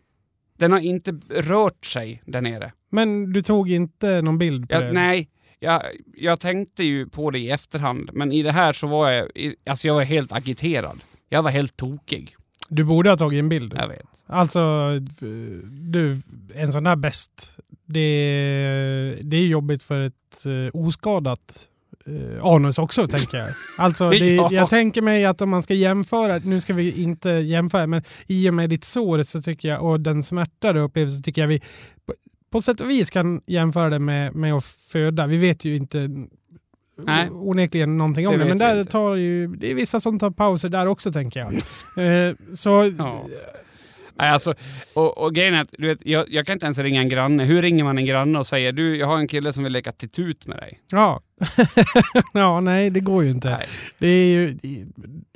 [0.58, 2.72] Den har inte rört sig där nere.
[2.90, 4.86] Men du tog inte någon bild på det?
[4.86, 5.84] Jag, nej, jag,
[6.16, 9.30] jag tänkte ju på det i efterhand, men i det här så var jag,
[9.66, 11.00] alltså jag var helt agiterad.
[11.30, 12.36] Jag var helt tokig.
[12.70, 13.74] Du borde ha tagit en bild.
[13.78, 14.08] Jag vet.
[14.26, 14.92] Alltså,
[15.92, 16.22] du,
[16.56, 21.68] en sån där bäst, det, det är jobbigt för ett eh, oskadat
[22.06, 23.50] eh, anus också, tänker jag.
[23.78, 24.50] Alltså, det, Ja.
[24.52, 28.50] jag tänker mig att om man ska jämföra, nu ska vi inte jämföra, men i
[28.50, 31.48] och med ditt sår så tycker jag, och den smärta du upplever, så tycker jag
[31.48, 31.60] vi
[32.06, 32.14] på,
[32.52, 35.28] på sätt och vis kan jämföra det med, med att föda.
[35.28, 36.10] Vi vet ju inte
[36.98, 37.30] Nej.
[37.32, 40.70] onekligen någonting om Det det, men där tar ju, det är vissa som tar pauser
[40.70, 41.54] där också, tänker jag.
[41.98, 43.26] Eh, så Ja.
[44.18, 44.54] Nej, alltså,
[44.94, 47.44] och, och grejen är att du vet, jag, jag kan inte ens ringa en granne.
[47.44, 49.92] Hur ringer man en granne och säger du, jag har en kille som vill leka
[49.92, 50.80] titut med dig?
[50.92, 51.22] Ja.
[52.34, 53.50] ja, nej det går ju inte.
[53.50, 53.66] Nej.
[53.98, 54.58] Det är ju,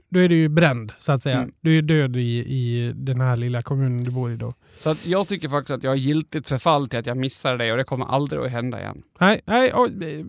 [0.09, 1.37] då är du ju bränd så att säga.
[1.37, 1.51] Mm.
[1.61, 4.53] Du är död i, i den här lilla kommunen du bor i då.
[4.79, 7.71] Så att jag tycker faktiskt att jag har giltigt förfall till att jag missade dig
[7.71, 9.01] och det kommer aldrig att hända igen.
[9.19, 10.25] Nej, nej oj, eh,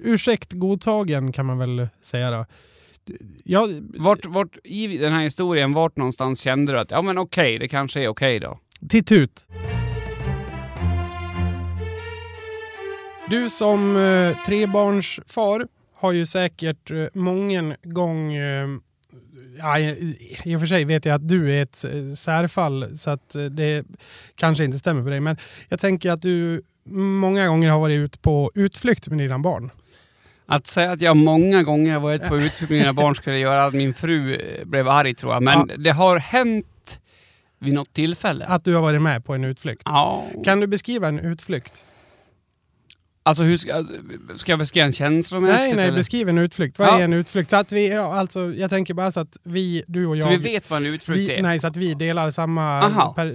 [0.00, 2.46] ursäkt godtagen kan man väl säga då.
[3.44, 7.58] Ja, Vart, vart i den här historien, vart någonstans kände du att ja men okej,
[7.58, 8.58] det kanske är okej då?
[8.88, 9.46] titt ut.
[13.30, 18.68] Du som eh, trebarnsfar har ju säkert eh, mången gång eh,
[19.58, 23.34] Ja, i, och för sig vet jag att du är ett eh, särfall så att
[23.34, 23.86] eh, det
[24.34, 25.20] kanske inte stämmer för dig.
[25.20, 25.36] Men
[25.68, 29.70] jag tänker att du många gånger har varit ute på utflykt med dina barn.
[30.46, 33.64] Att säga att jag många gånger har varit på utflykt med mina barn skulle göra
[33.64, 35.42] att min fru eh, blev arg tror jag.
[35.42, 37.00] Men det har hänt
[37.58, 38.44] vid något tillfälle.
[38.44, 39.82] Att du har varit med på en utflykt.
[39.84, 40.24] Ja.
[40.44, 41.84] Kan du beskriva en utflykt?
[43.26, 43.84] Alltså hur ska,
[44.36, 45.58] ska jag beskriva en känslomässigt?
[45.60, 45.96] Nej, nej, eller?
[45.96, 46.78] beskriv en utflykt.
[46.78, 46.98] Vad Ja.
[46.98, 47.50] är en utflykt?
[47.50, 50.22] Så att vi, alltså, jag tänker bara så att vi, du och jag...
[50.22, 51.42] Så vi vet vad en utflykt vi, är?
[51.42, 53.32] Nej, så att vi delar samma per,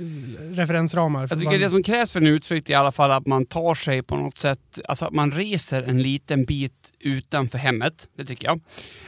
[0.56, 1.27] referensramar.
[1.27, 3.25] för Jag tycker vad- det som krävs för en utflykt är i alla fall att
[3.27, 8.08] man tar sig på något sätt, alltså att man reser en liten bit utanför hemmet,
[8.17, 8.60] det tycker jag.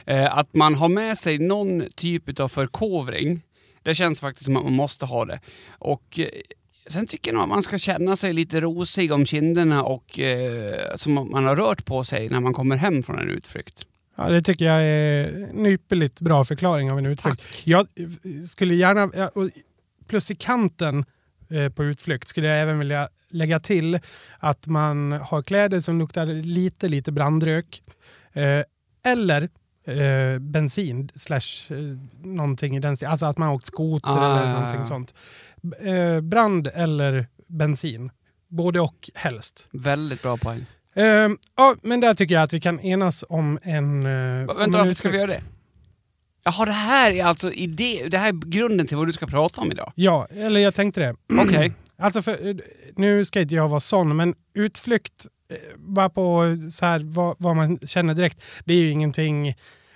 [0.06, 3.42] Eh, att man har med sig någon typ av förkovring,
[3.82, 5.40] det känns faktiskt som att man måste ha det.
[5.70, 6.26] Och eh,
[6.86, 10.94] sen tycker jag nog att man ska känna sig lite rosig om kinderna och eh,
[10.94, 13.86] som om man har rört på sig när man kommer hem från en utflykt.
[14.16, 17.42] Ja, det tycker jag är en ypperligt bra förklaring av en utflykt.
[17.64, 17.86] Jag
[18.48, 19.30] skulle gärna, ja,
[20.06, 21.04] plus i kanten
[21.50, 23.98] eh, på utflykt skulle jag även vilja lägga till
[24.38, 27.82] att man har kläder som luktar lite, lite brandrök.
[28.32, 28.62] Eh,
[29.04, 29.48] eller
[29.84, 31.76] eh, bensin slash eh,
[32.22, 33.12] någonting i den stilen.
[33.12, 34.86] Alltså att man har åkt skoter Ah, eller ja, någonting ja.
[34.86, 35.14] sånt.
[35.80, 38.10] Eh, brand eller bensin.
[38.48, 39.68] Både och helst.
[39.72, 40.66] Väldigt bra poäng.
[40.94, 41.04] Eh,
[41.56, 44.06] ja, men där tycker jag att vi kan enas om en...
[44.06, 45.42] Uh, Va- Vänta, varför ska vi göra det?
[46.44, 49.60] Jaha, det här är alltså idé, det här är grunden till vad du ska prata
[49.60, 49.92] om idag.
[49.94, 51.14] Ja, eller jag tänkte det.
[51.42, 51.72] Okej.
[51.96, 52.54] Alltså, för, eh,
[52.96, 57.56] nu ska inte jag vara sån, men utflykt, eh, bara på så här, vad, vad
[57.56, 59.54] man känner direkt, det är ju ingenting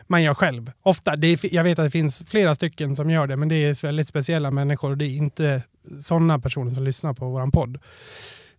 [0.09, 0.73] man gör själv.
[0.83, 3.57] Ofta, det är, jag vet att det finns flera stycken som gör det, men det
[3.57, 5.63] är väldigt speciella människor och det är inte
[6.01, 7.79] sådana personer som lyssnar på vår podd.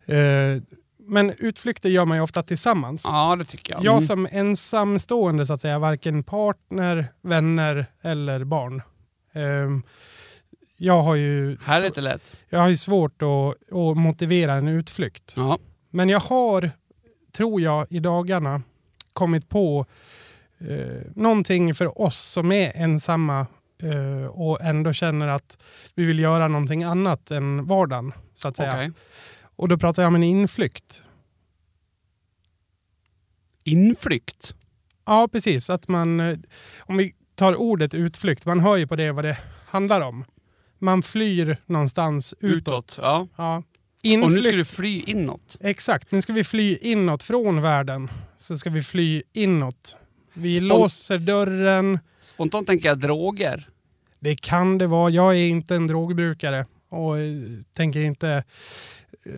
[0.06, 0.62] Eh,
[1.08, 3.06] men utflykter gör man ju ofta tillsammans.
[3.06, 3.84] Ja, det tycker jag.
[3.86, 4.02] Jag Mm.
[4.02, 8.82] som ensamstående så att säga, varken partner, vänner eller barn.
[9.34, 9.84] Ehm,
[10.78, 12.34] jag har ju Här är det lätt.
[12.50, 15.34] jag har ju svårt att, att motivera en utflykt.
[15.38, 15.58] Ja.
[15.90, 16.72] Men jag har
[17.38, 18.62] tror jag, i dagarna
[19.14, 19.86] kommit på
[20.60, 23.48] eh, någonting för oss som är ensamma
[23.84, 25.58] eh, och ändå känner att
[25.96, 28.12] vi vill göra någonting annat än vardagen.
[28.34, 28.74] Så att säga.
[28.74, 28.92] Okej.
[29.56, 31.02] Och då pratar jag om en inflykt.
[33.64, 34.56] Inflykt?
[35.06, 35.70] Ja, precis.
[35.70, 36.38] Att man, eh,
[36.80, 40.26] om vi tar ordet utflykt, man hör ju på det vad det handlar om.
[40.80, 42.58] Man flyr någonstans utåt.
[42.58, 43.00] Utåt?
[43.02, 43.28] Ja.
[43.36, 43.64] Ja.
[44.24, 45.58] Och nu ska du fly inåt?
[45.62, 48.10] Exakt, nu ska vi fly inåt från världen.
[48.38, 49.98] Så ska vi fly inåt.
[50.34, 52.00] Vi låser dörren.
[52.20, 53.68] Spontant tänker jag droger.
[54.20, 55.10] Det kan det vara.
[55.10, 57.36] Jag är inte en drogbrukare och eh,
[57.74, 58.44] tänker inte
[59.26, 59.34] eh,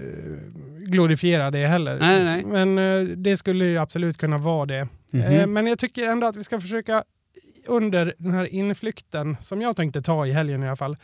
[0.80, 2.00] glorifiera det heller.
[2.00, 2.46] Nej, nej.
[2.46, 4.88] Men eh, det skulle ju absolut kunna vara det.
[5.12, 5.24] Mhm.
[5.24, 7.04] Eh, men jag tycker ändå att vi ska försöka
[7.68, 10.98] under den här inflykten som jag tänkte ta i helgen i alla fall.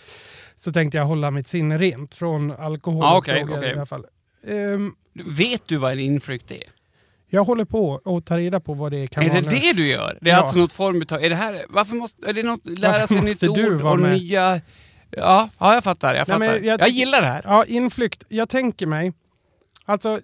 [0.56, 3.70] Så tänkte jag hålla mitt sinne rent från alkohol okej, droger okej.
[3.70, 4.06] i alla fall.
[4.48, 4.96] Ehm,
[5.26, 6.64] Vet du vad en inflykt är?
[7.30, 9.42] Jag håller på att ta reda på vad det kan är vara.
[9.42, 9.56] det nu.
[9.60, 10.18] det du gör?
[10.22, 10.42] Det är Ja.
[10.42, 11.24] alltså något form utav...
[11.24, 11.66] Är det här...
[11.70, 12.30] Varför måste...
[12.30, 12.66] Är det något...
[12.66, 14.12] Lära Varför sig nytt ord och med?
[14.12, 14.62] nya...
[15.12, 16.16] Ja, ja, jag fattar.
[16.16, 16.60] Jag Nej, fattar.
[16.60, 17.42] men jag, jag gillar det här.
[17.46, 18.24] Ja, inflykt.
[18.30, 19.14] Jag tänker mig
[19.86, 20.20] alltså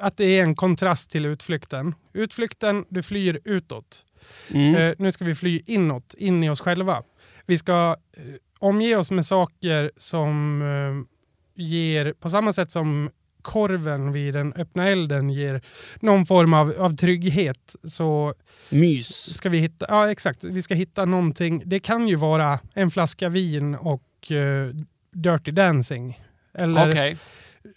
[0.00, 1.94] att det är en kontrast till utflykten.
[2.12, 4.04] Utflykten, du flyr utåt.
[4.50, 4.74] Mm.
[4.74, 7.02] Eh, nu ska vi fly inåt, in i oss själva.
[7.46, 8.22] Vi ska eh,
[8.58, 13.10] omge oss med saker som eh, ger, på samma sätt som
[13.44, 15.60] korven vid den öppna elden ger
[16.00, 18.34] någon form av, av trygghet, så
[18.70, 19.34] Mys.
[19.36, 21.62] ska vi hitta, ja exakt, vi ska hitta någonting.
[21.66, 24.68] Det kan ju vara en flaska vin och eh,
[25.12, 26.20] Dirty Dancing.
[26.54, 27.16] Eller Okej.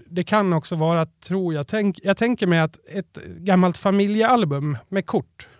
[0.10, 5.06] det kan också vara, tror jag, tänk, jag tänker mig att ett gammalt familjealbum med
[5.06, 5.48] kort.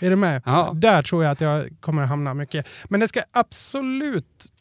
[0.00, 0.42] Är du med?
[0.46, 0.72] Ja.
[0.74, 2.68] Där tror jag att jag kommer att hamna mycket.
[2.88, 4.52] Men det ska absolut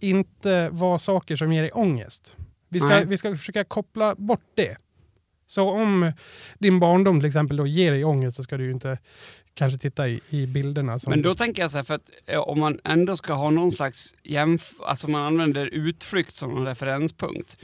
[0.00, 2.36] inte vara saker som ger dig ångest.
[2.68, 4.76] Vi ska, vi ska försöka koppla bort det.
[5.46, 6.12] Så om
[6.58, 8.98] din barndom till exempel då ger dig ångest så ska du ju inte
[9.54, 10.98] kanske titta i, i bilderna.
[11.06, 13.72] Men då tänker jag så här, för att eh, om man ändå ska ha någon
[13.72, 14.72] slags jämf...
[14.80, 17.56] Alltså man använder utflykt som en referenspunkt.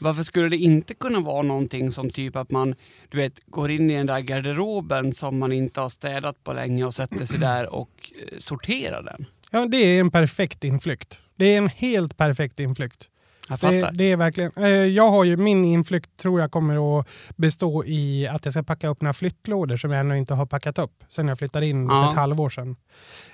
[0.00, 2.74] Varför skulle det inte kunna vara någonting som typ att man,
[3.08, 6.84] du vet, går in i den där garderoben som man inte har städat på länge
[6.84, 9.26] och sätter sig där och eh, sorterar den?
[9.50, 11.22] Ja, det är en perfekt inflykt.
[11.36, 13.10] Det är en helt perfekt inflykt.
[13.48, 13.92] Jag Det, fattar.
[13.92, 18.28] det är verkligen, eh, jag har ju min inflykt tror jag kommer att bestå i
[18.28, 21.28] att jag ska packa upp några flyttlådor som jag ännu inte har packat upp sen
[21.28, 22.02] jag flyttade in Ja.
[22.02, 22.76] för ett halvår sedan.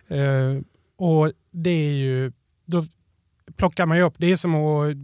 [0.09, 0.63] Eh,
[0.99, 2.33] och det är ju,
[2.67, 2.85] då
[3.57, 4.95] plockar man ju upp, det är som att,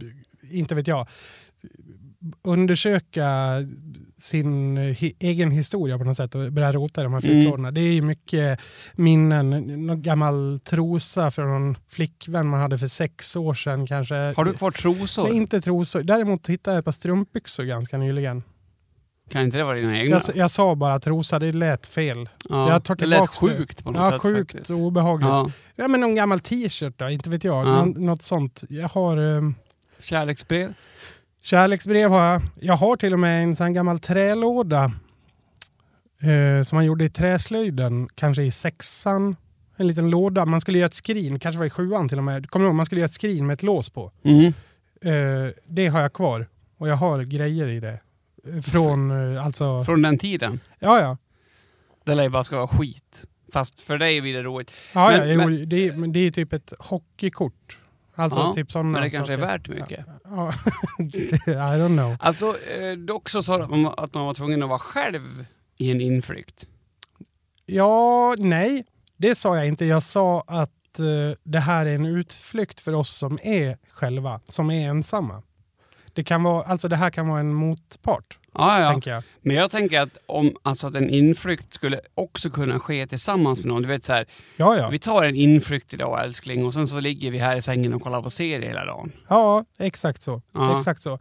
[0.51, 1.07] inte vet jag,
[2.43, 3.29] undersöka
[4.17, 4.77] sin
[5.19, 7.31] egen historia på något sätt och börja rota i de här Mm.
[7.35, 7.71] flyttlådorna.
[7.71, 8.59] Det är ju mycket
[8.95, 9.49] minnen,
[9.87, 14.15] någon gammal trosa från någon flickvän man hade för sex år sedan kanske.
[14.15, 15.23] Har du kvar trosor?
[15.23, 16.03] Nej, inte trosor.
[16.03, 18.43] Däremot hittade jag ett par strumpbyxor ganska nyligen.
[19.29, 20.21] Kan inte det vara dina egna?
[20.27, 22.29] Jag, jag sa bara trosa, det lät fel.
[22.49, 24.69] ja, jag tar det lät sjukt på något Ja, sätt sjukt faktiskt.
[24.71, 25.27] och obehagligt.
[25.27, 25.49] Ja.
[25.75, 25.87] Ja.
[25.87, 27.67] men någon gammal t-shirt då, inte vet jag.
[27.67, 27.85] Ja.
[27.85, 28.63] Nå- något sånt.
[28.69, 29.55] Jag har um,
[29.99, 30.73] Kärleksbrev?
[31.43, 32.41] Kärleksbrev har jag.
[32.59, 34.83] Jag har till och med en sån gammal trälåda
[36.21, 39.35] eh, som man gjorde i träslöjden, kanske i sexan.
[39.77, 40.45] En liten låda.
[40.45, 42.49] Man skulle göra ett skrin, kanske var i sjuan till och med.
[42.49, 42.75] Kommer du ihåg?
[42.75, 44.11] Man skulle göra ett skrin med ett lås på.
[44.23, 44.45] Mm.
[45.01, 46.47] Eh, det har jag kvar.
[46.77, 47.99] Och jag har grejer i det.
[48.63, 49.83] Från, eh, alltså...
[49.83, 50.59] Från den tiden?
[50.79, 51.17] Ja, ja.
[52.05, 53.25] Det lär ju bara ska vara skit.
[53.53, 54.73] Fast för dig blir det roligt.
[54.93, 57.77] ja, Men- ja jo, men- det, är, men det är typ ett hockeykort.
[58.15, 59.47] Alltså Ja, typ sådana Men det kanske är saker.
[59.51, 60.05] värt mycket.
[60.23, 60.53] Ja.
[61.47, 62.15] I don't know.
[62.19, 65.45] Alltså, eh, dock så sa man, att man var tvungen att vara själv
[65.77, 66.67] i en inflykt.
[67.65, 68.85] Ja, nej.
[69.17, 69.85] Det sa jag inte.
[69.85, 74.71] Jag sa att eh, det här är en utflykt för oss som är själva, som
[74.71, 75.43] är ensamma.
[76.13, 78.91] Det, kan vara, alltså det här kan vara en motpart, Ja, ja.
[78.91, 79.23] tänker jag.
[79.41, 83.67] Men jag tänker att om alltså att en inflykt skulle också kunna ske tillsammans med
[83.67, 83.81] någon.
[83.81, 84.25] Du vet så här,
[84.57, 84.89] Ja, ja.
[84.89, 88.01] vi tar en inflykt idag älskling och sen så ligger vi här i sängen och
[88.01, 89.11] kollar på serie hela dagen.
[89.27, 90.41] Ja, exakt så.
[90.53, 90.77] Ja.
[90.77, 91.13] Exakt så.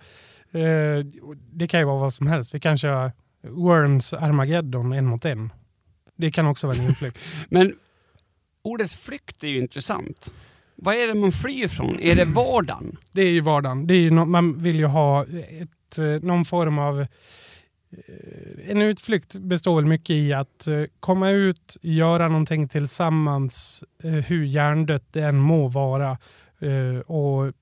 [0.52, 1.04] Eh,
[1.52, 2.54] det kan ju vara vad som helst.
[2.54, 3.12] Vi kan köra
[3.48, 5.52] Worms Armageddon en mot en.
[6.16, 7.18] Det kan också vara en inflykt.
[7.48, 7.74] Men
[8.62, 10.32] ordet flykt är ju intressant.
[10.84, 12.00] Vad är det man flyr från?
[12.00, 12.96] Är det vardagen?
[13.12, 13.86] Det är ju vardagen.
[13.86, 17.00] Det är ju nå- man vill ju ha ett, eh, någon form av...
[17.00, 17.06] eh,
[18.70, 23.84] En utflykt består väl mycket i att eh, komma ut, göra någonting tillsammans,
[24.26, 26.18] hur hjärndött det än må vara.
[27.06, 27.52] Och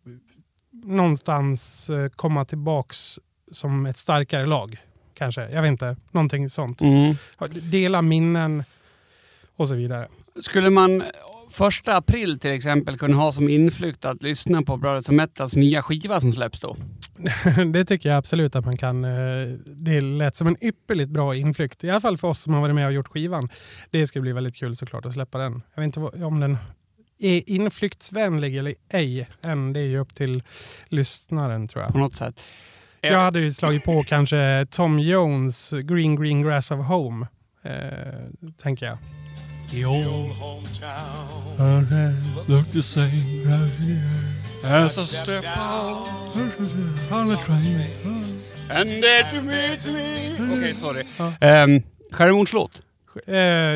[0.85, 3.19] någonstans komma tillbaks
[3.51, 4.77] som ett starkare lag.
[5.15, 5.49] Kanske.
[5.51, 5.97] Jag vet inte.
[6.11, 6.81] Någonting sånt.
[6.81, 7.15] Mm.
[7.51, 8.65] Dela minnen
[9.57, 10.09] och så vidare.
[10.43, 11.03] Skulle man
[11.51, 16.21] första april till exempel kunna ha som inflykt att lyssna på Brothers Metals nya skiva
[16.21, 16.77] som släpps då?
[17.73, 19.05] det tycker jag absolut att man kan.
[19.05, 19.11] eh,
[19.67, 21.85] Det lät som en ypperligt bra inflykt.
[21.85, 23.49] I alla fall för oss som har varit med och gjort skivan.
[23.91, 25.63] Det ska bli väldigt kul såklart att släppa den.
[25.75, 26.57] Jag vet inte om den
[27.19, 29.73] är inflyktsvänlig eller ej än.
[29.73, 30.43] Det är ju upp till
[30.89, 31.93] lyssnaren tror jag.
[31.93, 32.41] På något sätt.
[33.01, 37.27] Jag hade ju slagit på kanske Tom Jones Green Green Grass of Home.
[37.65, 38.99] Eh, tänker jag.
[39.71, 42.15] The old hometown
[42.49, 43.47] look the same
[44.65, 46.09] as I step out
[47.13, 50.37] on a train and there to meet me.
[50.41, 51.05] Okej, sorry.
[51.41, 52.83] Um, självmordslåt?
[53.27, 53.33] Eh,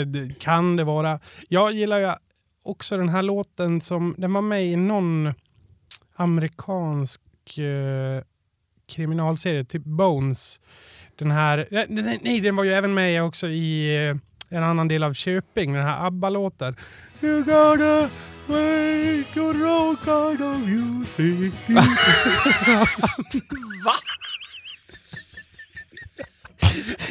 [0.06, 1.20] det kan det vara.
[1.48, 2.12] Jag gillar ju
[2.62, 5.32] också den här låten som, den var med i någon
[6.16, 7.20] amerikansk
[7.58, 8.22] eh,
[8.86, 10.60] kriminalserie, typ Bones.
[11.16, 14.16] Den här, nej, nej, nej, den var ju även med också i eh,
[14.54, 16.76] en annan del av Köping, den här ABBA-låten.
[17.20, 18.08] You gotta
[18.46, 21.54] make your own kind of music.
[23.84, 23.92] Va?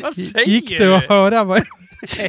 [0.01, 1.43] Vad säger Gick det att höra?
[1.43, 1.61] Vad?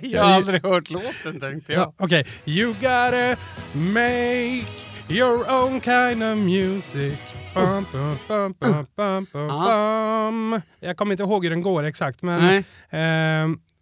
[0.03, 1.83] Jag har aldrig hört låten tänkte jag.
[1.83, 2.27] Ja, Okej.
[2.44, 3.37] You gotta
[3.72, 4.64] make
[5.09, 7.18] your own kind of music.
[7.55, 10.61] Bum, bum, bum, bum, bum, bum.
[10.81, 12.64] Jag kommer inte ihåg hur den går exakt, men Nej.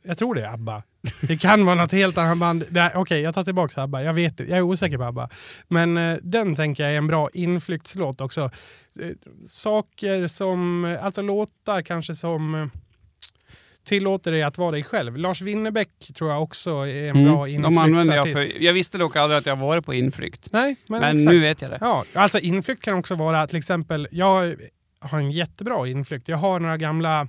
[0.03, 0.83] Jag tror det är ABBA.
[1.21, 2.65] Det kan vara något helt annat band.
[2.95, 4.03] Okej, jag tar tillbaka ABBA.
[4.03, 4.45] Jag vet det.
[4.45, 5.29] Jag är osäker på ABBA.
[5.69, 8.41] Men eh, den tänker jag är en bra inflyktslåt också.
[9.01, 9.09] Eh,
[9.47, 12.67] saker som, eh, alltså låtar kanske som eh,
[13.85, 15.17] tillåter dig att vara dig själv.
[15.17, 18.53] Lars Winnerbäck tror jag också är en bra Mm, jag inflyktsartist.
[18.53, 18.63] för...
[18.63, 20.49] Jag visste dock aldrig att jag varit på inflykt.
[20.53, 21.33] Nej, men, Men exakt.
[21.33, 21.79] nu vet jag det.
[21.81, 24.57] Ja, alltså inflykt kan också vara till exempel, jag
[25.01, 26.29] har en jättebra inflykt.
[26.29, 27.29] Jag har några gamla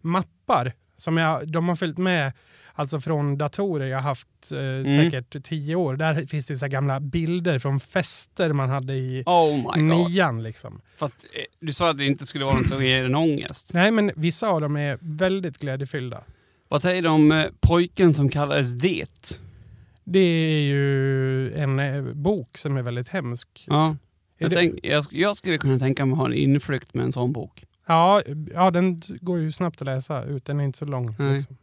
[0.00, 2.32] mappar som jag, de har följt med
[2.76, 4.84] alltså från datorer jag haft eh, Mm.
[4.84, 5.96] säkert tio år.
[5.96, 10.42] Där finns det så gamla bilder från fester man hade i Oh nian.
[10.42, 10.80] Liksom.
[10.96, 13.70] Fast eh, du sa att det inte skulle vara något som ger en ångest.
[13.74, 16.24] Nej, men vissa av dem är väldigt glädjefyllda.
[16.68, 19.40] Vad säger du om eh, pojken som kallades Det?
[20.04, 23.64] Det är ju en eh, bok som är väldigt hemsk.
[23.66, 23.96] Ja.
[24.38, 27.32] Jag, tänk, jag, jag skulle kunna tänka mig att ha en inflykt med en sån
[27.32, 27.64] bok.
[27.86, 28.22] Ja,
[28.54, 30.44] ja, den går ju snabbt att läsa ut.
[30.44, 31.16] Den är inte så lång.
[31.18, 31.34] Nej.
[31.34, 31.56] Liksom.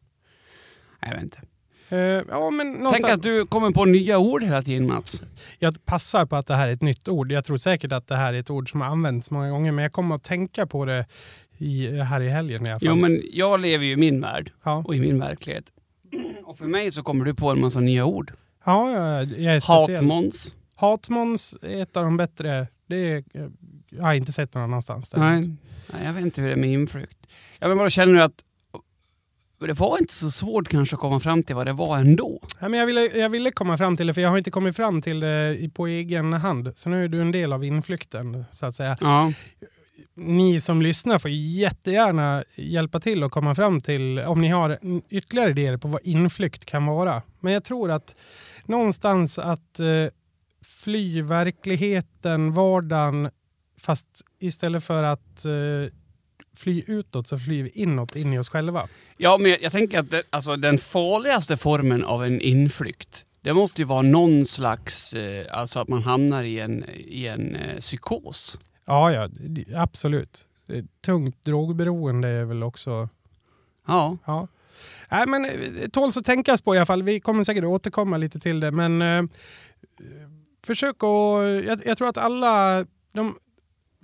[0.99, 1.41] Jag vet inte.
[1.89, 1.97] Eh,
[2.29, 3.01] ja, men någonstans...
[3.01, 5.23] Tänk att du kommer på nya ord hela tiden Mats.
[5.59, 7.31] Jag passar på att det här är ett nytt ord.
[7.31, 9.83] Jag tror säkert att det här är ett ord som har använts många gånger, men
[9.83, 11.05] jag kommer att tänka på det
[11.57, 12.89] i, här i helgen i alla fall.
[12.89, 14.83] Jo men jag lever ju i min värld ja.
[14.85, 15.65] och i min verklighet.
[16.45, 18.31] Och för mig så kommer du på en massa nya ord.
[18.65, 19.95] Ja, ja, jag är speciell.
[19.95, 20.55] Hatmåns.
[20.75, 22.67] Hatmåns är ett av de bättre.
[22.87, 23.23] Det är,
[23.91, 25.13] jag har inte sett någon annanstans.
[25.13, 25.29] Nej.
[25.29, 25.59] däremot.
[25.93, 27.27] Nej, jag vet inte hur det är med inflykt.
[27.59, 28.43] Jag men bara känner du att
[29.67, 32.39] det var inte så svårt kanske att komma fram till vad det var ändå.
[32.59, 34.75] Ja, men jag, ville, jag ville komma fram till det, för jag har inte kommit
[34.75, 36.71] fram till det på egen hand.
[36.75, 38.97] Så nu är du en del av inflykten, så att säga.
[39.01, 39.33] Ja.
[40.13, 44.77] Ni som lyssnar får jättegärna hjälpa till att komma fram till om ni har
[45.09, 47.21] ytterligare idéer på vad inflykt kan vara.
[47.39, 48.15] Men jag tror att
[48.65, 49.87] någonstans att eh,
[50.61, 53.29] fly verkligheten, vardagen,
[53.81, 54.07] fast
[54.39, 55.93] istället för att eh,
[56.55, 58.87] fly utåt så flyr vi inåt, in i oss själva.
[59.17, 63.53] Ja, men jag, jag tänker att det, alltså, den farligaste formen av en inflykt, det
[63.53, 67.79] måste ju vara någon slags, eh, alltså att man hamnar i en, i en eh,
[67.79, 68.59] psykos.
[68.85, 69.29] Ja, ja,
[69.75, 70.47] absolut.
[71.05, 73.09] Tungt drogberoende är väl också...
[73.87, 74.17] Ja.
[74.25, 74.47] Ja.
[75.09, 77.03] Nej, men eh, det tåls att tänkas på i alla fall.
[77.03, 79.23] Vi kommer säkert återkomma lite till det, men eh,
[80.65, 81.65] försök att...
[81.65, 83.35] Jag, jag tror att alla, de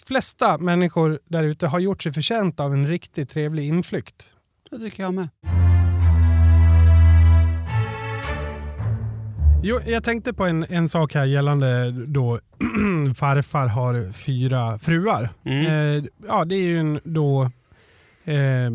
[0.07, 4.33] flesta människor där ute har gjort sig förtjänta av en riktigt trevlig inflykt.
[4.69, 5.29] Det tycker jag med.
[9.63, 12.39] Jo, jag tänkte på en, en sak här gällande då
[13.17, 15.29] farfar har fyra fruar.
[15.43, 15.65] Mm.
[15.65, 17.51] Eh, ja, det är ju en då
[18.25, 18.71] eh,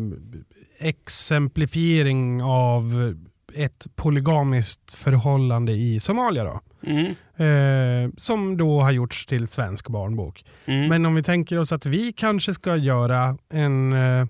[0.79, 3.15] exemplifiering av
[3.55, 6.59] ett polygamiskt förhållande i Somalia då.
[6.87, 7.05] Mm.
[7.35, 10.45] Eh, som då har gjorts till svensk barnbok.
[10.65, 10.89] Mm.
[10.89, 14.25] Men om vi tänker oss att vi kanske ska göra en eh,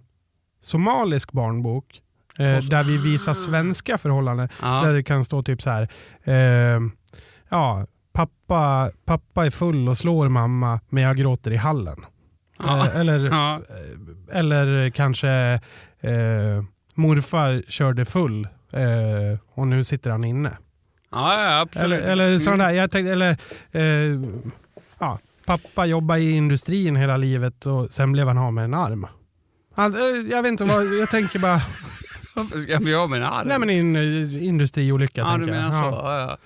[0.62, 2.02] somalisk barnbok
[2.40, 4.50] eh, där vi visar svenska förhållanden.
[4.62, 4.82] Ja.
[4.86, 5.88] Där det kan stå typ så här.
[6.24, 6.82] Eh,
[7.50, 12.06] ja, pappa, pappa är full och slår mamma men jag gråter i hallen.
[12.60, 12.78] Ja.
[12.88, 13.62] Eh, eller, Ja.
[14.32, 15.30] eller kanske
[16.00, 16.64] eh,
[16.96, 20.58] morfar körde full eh, och nu sitter han inne.
[21.12, 22.04] Ja, ja, absolut.
[22.04, 23.38] Eller, eller sån där, jag tänkte, eller
[23.72, 24.20] eh,
[25.00, 29.08] ja, pappa jobbar i industrin hela livet och sen blev han av med en arm.
[29.76, 31.62] Alltså, eh, jag vet inte vad, jag tänker bara,
[32.36, 33.48] Varför ska jag bli av med en arm?
[33.48, 35.74] nej men i en eh, industriolycka ja, tänker du jag.
[35.74, 35.80] så.
[35.80, 36.20] Ja.
[36.20, 36.38] Ja.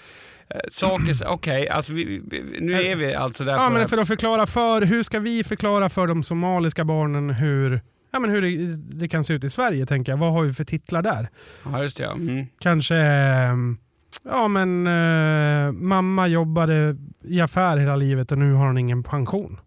[0.49, 4.07] Eh, saker, okej, alltså vi, vi, nu är vi alltså där Ja, men för att
[4.07, 7.82] förklara för, hur ska vi förklara för de somaliska barnen hur,
[8.18, 10.18] ja, men hur det, det kan se ut i Sverige, tänker jag.
[10.18, 11.30] Vad har vi för titlar där?
[11.63, 12.03] Ja, just det.
[12.03, 12.11] Ja.
[12.13, 12.45] Mm.
[12.59, 13.78] Kanske, ehm,
[14.24, 19.59] ja men eh, mamma jobbade i affär hela livet och nu har hon ingen pension.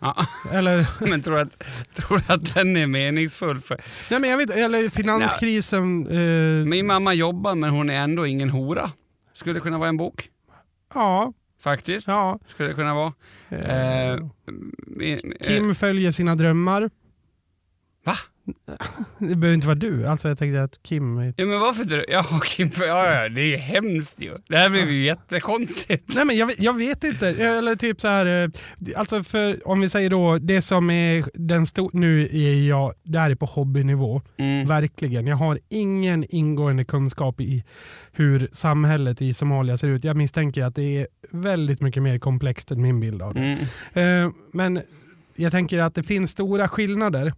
[0.00, 0.16] Ja.
[0.52, 1.58] Eller, Men tror du att,
[1.94, 3.60] tror att den är meningsfull?
[3.60, 3.80] För
[4.10, 6.06] nej men jag vet eller finanskrisen.
[6.06, 8.90] Eh, min mamma jobbar men hon är ändå ingen hora.
[9.34, 10.28] Skulle kunna vara en bok.
[10.94, 12.08] ja, Faktiskt.
[12.08, 12.38] ja.
[12.46, 13.12] Skulle det kunna vara.
[13.50, 14.18] Eh,
[14.86, 16.90] min- eh, Kim följer sina drömmar.
[19.18, 20.06] Det behöver inte vara du.
[20.06, 21.18] Alltså jag tänkte att Kim...
[21.18, 22.04] är Ja men varför inte?
[22.08, 24.36] Ja, Kim, ja, ja, det är ju hemskt ju.
[24.48, 26.14] Det här blev ju jättekonstigt.
[26.14, 27.28] Nej men jag, jag vet inte.
[27.28, 28.50] Eller typ så här, eh,
[28.96, 33.34] alltså för, om vi säger då det som är den stora, nu är jag där
[33.34, 34.22] på hobbynivå.
[34.36, 34.68] Mm.
[34.68, 35.26] Verkligen.
[35.26, 37.64] Jag har ingen ingående kunskap i
[38.12, 40.04] hur samhället i Somalia ser ut.
[40.04, 43.58] Jag misstänker att det är väldigt mycket mer komplext än min bild av det.
[43.94, 44.26] Mm.
[44.26, 44.80] Eh, men
[45.34, 47.32] jag tänker att det finns stora skillnader.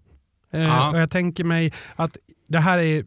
[0.51, 0.91] Eh, Ja.
[0.91, 3.05] Och jag tänker mig att det här är,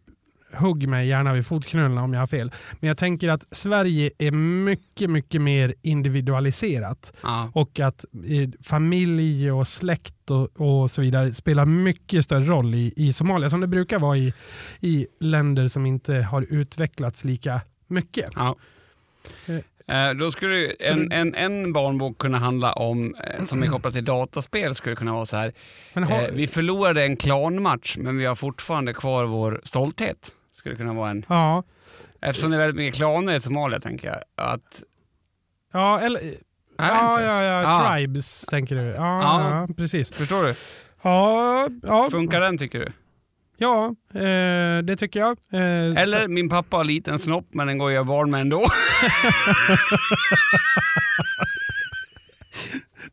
[0.54, 4.32] hugg mig gärna vid fotknölarna om jag har fel, men jag tänker att Sverige är
[4.32, 7.14] mycket, mycket mer individualiserat.
[7.24, 7.52] Ja.
[7.54, 12.94] Och att eh, familj och släkt och, och så vidare spelar mycket större roll i,
[12.96, 14.34] i Somalia, som det brukar vara i,
[14.80, 18.30] i länder som inte har utvecklats lika mycket.
[18.36, 18.56] Ja.
[19.88, 24.06] Eh, Då skulle en, en, en barnbok kunna handla om, eh, som är kopplad till
[24.06, 25.54] dataspel, skulle kunna vara så här.
[25.94, 30.32] Har, Eh, vi förlorade en klanmatch, men vi har fortfarande kvar vår stolthet.
[30.52, 31.26] Skulle kunna vara en.
[31.30, 31.64] ja,
[32.22, 34.18] Eftersom det är väldigt mycket klaner i Somalia, tänker jag.
[34.52, 34.84] Att,
[35.74, 36.22] ja, eller,
[36.78, 37.92] ja, ja, ja, Ja.
[37.96, 38.82] tribes tänker du.
[38.82, 39.50] Ja, Ja.
[39.68, 39.74] ja.
[39.78, 40.12] precis.
[40.12, 40.56] Förstår du?
[41.04, 42.92] Ja, ja, Funkar den, tycker du?
[43.62, 45.38] Ja eh, det tycker jag.
[45.53, 48.66] Eh, Eller så- min pappa har liten snopp, men den går jag barn med ändå.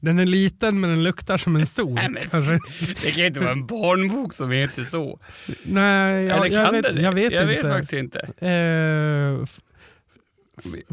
[0.00, 1.94] Den är liten men den luktar som en stor.
[1.94, 2.58] Nej, men kanske.
[3.02, 5.20] Det kan ju inte vara en barnbok som heter så.
[5.62, 7.54] Nej, jag, Eller jag, kan vet, det jag vet jag inte.
[7.54, 8.18] vet faktiskt inte.
[8.46, 9.44] Eh,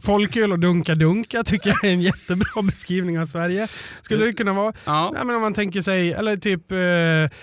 [0.02, 3.68] Folköl och Dunka Dunka tycker jag är en jättebra beskrivning av Sverige.
[4.02, 4.74] Skulle det kunna vara.
[4.86, 5.12] Ja.
[5.14, 7.40] Nej, men om man tänker sig, eller typ eh,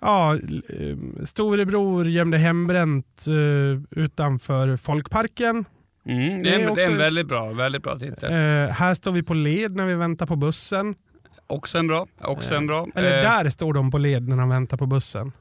[0.00, 5.64] ja, eh, storebror gömde hembränt eh, utanför folkparken.
[6.06, 8.32] Mm, det, är det är också- en väldigt bra, väldigt bra titel.
[8.32, 10.94] Eh, här står vi på led när vi väntar på bussen.
[11.46, 12.06] Också en bra.
[12.20, 12.88] Också en bra.
[12.94, 15.32] Eller där står de på led när de väntar på bussen.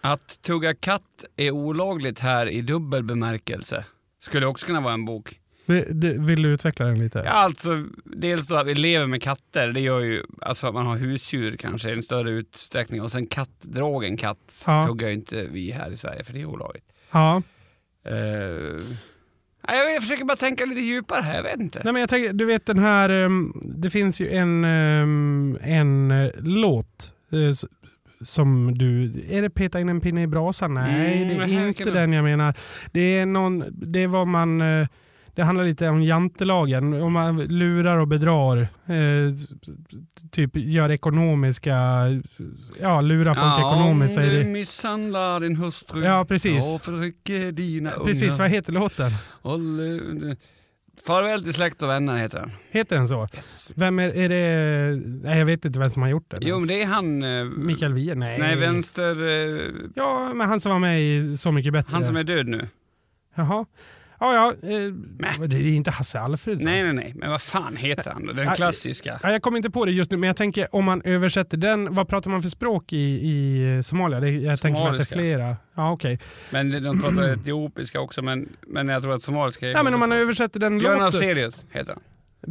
[0.00, 3.84] Att tugga katt är olagligt här i dubbel bemärkelse.
[4.22, 5.40] Skulle också kunna vara en bok.
[5.66, 7.22] Vill, du- utveckla den lite?
[7.24, 10.86] Ja, alltså, dels då att vi lever med katter, det gör ju alltså att man
[10.86, 13.02] har husdjur kanske i en större utsträckning.
[13.02, 14.86] Och sen kattdragen katt Ja.
[14.86, 16.84] tuggar ju inte vi här i Sverige för det är olagligt.
[17.10, 17.42] Ja.
[19.68, 21.80] Nej, jag, försöker bara tänka lite djupare här, jag vet inte.
[21.84, 26.10] Nej, men jag tänker, du vet den här, ehm, det finns ju en, ehm, en
[26.10, 27.68] eh, låt eh,
[28.20, 30.74] som du, är det peta in en pinne i brasan?
[30.74, 32.54] Nej, Mm, det är inte den jag menar.
[32.92, 34.60] Det är någon, det är vad man,
[35.34, 37.02] det handlar lite om jantelagen.
[37.02, 39.32] Om man lurar och bedrar, eh,
[40.30, 41.76] typ gör ekonomiska,
[42.80, 44.16] ja lurar folk ekonomiskt.
[44.18, 46.74] om du misshandlar din hustru Ja, precis.
[46.74, 48.38] och förtrycker dina Precis, unga.
[48.38, 49.10] vad heter låten?
[51.06, 52.50] Farväl till släkt och vänner heter den.
[52.70, 53.28] Heter den så?
[53.34, 53.72] Yes.
[53.74, 55.00] Vem är, är det?
[55.22, 56.40] Nej, jag vet inte vem som har gjort den.
[56.42, 57.22] Jo, men det är han...
[57.22, 58.14] eh, Mikael Wiehe?
[58.14, 58.38] Nej.
[58.38, 59.22] Nej, vänster...
[59.56, 59.60] eh,
[59.94, 61.92] Ja, men han som var med i Så mycket bättre.
[61.92, 62.68] Han som är död nu.
[63.34, 63.66] Jaha.
[64.24, 64.68] Ja, ja.
[64.68, 66.64] Eh, det är inte Hasse Alfredson.
[66.64, 67.12] Nej, nej, nej.
[67.16, 68.26] Men vad fan heter han?
[68.26, 69.20] Den Ja, klassiska.
[69.22, 71.94] Ja, jag kommer inte på det just nu, men jag tänker om man översätter den,
[71.94, 74.20] vad pratar man för språk i, i Somalia?
[74.20, 75.14] Det, jag tänker mig att det är Somaliska.
[75.14, 75.56] flera.
[75.74, 76.18] Ja, okej.
[76.50, 79.74] Men de pratar etiopiska också, men, men jag tror att somaliska är...
[79.74, 81.06] Nej, men om man översätter den Björn låten...
[81.06, 82.02] Afzelius heter han.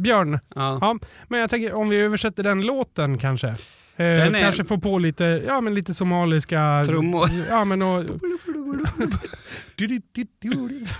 [0.02, 0.38] Björn.
[0.54, 0.78] Ja.
[0.80, 0.98] Ja,
[1.28, 3.54] men jag tänker om vi översätter den låten kanske.
[3.96, 6.84] Eh, är- Kanske få på lite, ja, men lite somaliska...
[6.86, 7.30] Trummor.
[7.48, 8.04] Ja, men och...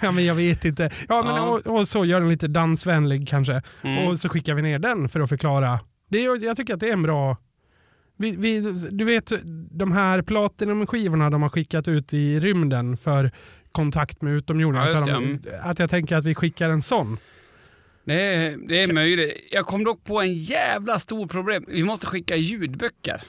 [0.03, 0.91] ja, men jag vet inte.
[1.09, 1.43] Ja, men Ja.
[1.43, 3.63] Och, och så gör den lite dansvänlig kanske.
[3.83, 4.09] Mm.
[4.09, 5.81] Och så skickar vi ner den för att förklara.
[6.11, 7.37] Det jag tycker att det är en bra...
[8.17, 9.33] Vi, vi, du vet
[9.71, 13.31] de här Platinum-skivorna de har skickat ut i rymden för
[13.73, 14.89] kontakt med utomjordingar.
[14.93, 17.19] Ja, de, att jag tänker att vi skickar en sån.
[18.05, 19.49] Det är, det är möjligt.
[19.51, 21.65] Jag kom dock på en jävla stor problem.
[21.69, 23.23] Vi måste skicka ljudböcker.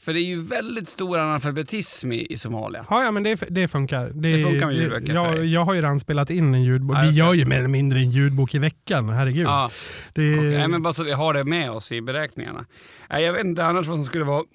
[0.00, 2.86] För det är ju väldigt stor analfabetism i, i Somalia.
[2.90, 4.10] Ja, ja men det, det funkar.
[4.14, 5.52] Det funkar med ljudböcker för jag, dig.
[5.52, 6.96] jag har ju redan spelat in en ljudbok.
[6.96, 9.46] Ja, vi gör ju mer eller mindre en ljudbok i veckan, herregud.
[9.46, 9.70] Ja,
[10.14, 10.22] det.
[10.22, 12.66] Nej, men bara så vi har det med oss i beräkningarna.
[13.08, 14.44] Jag vet inte annars vad som skulle vara...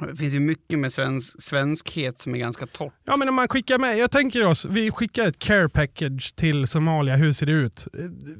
[0.00, 2.92] Det finns ju mycket med svensk, svenskhet som är ganska torrt.
[3.04, 6.66] Ja, men om man skickar med, jag tänker oss, vi skickar ett care package till
[6.66, 7.86] Somalia, hur ser det ut?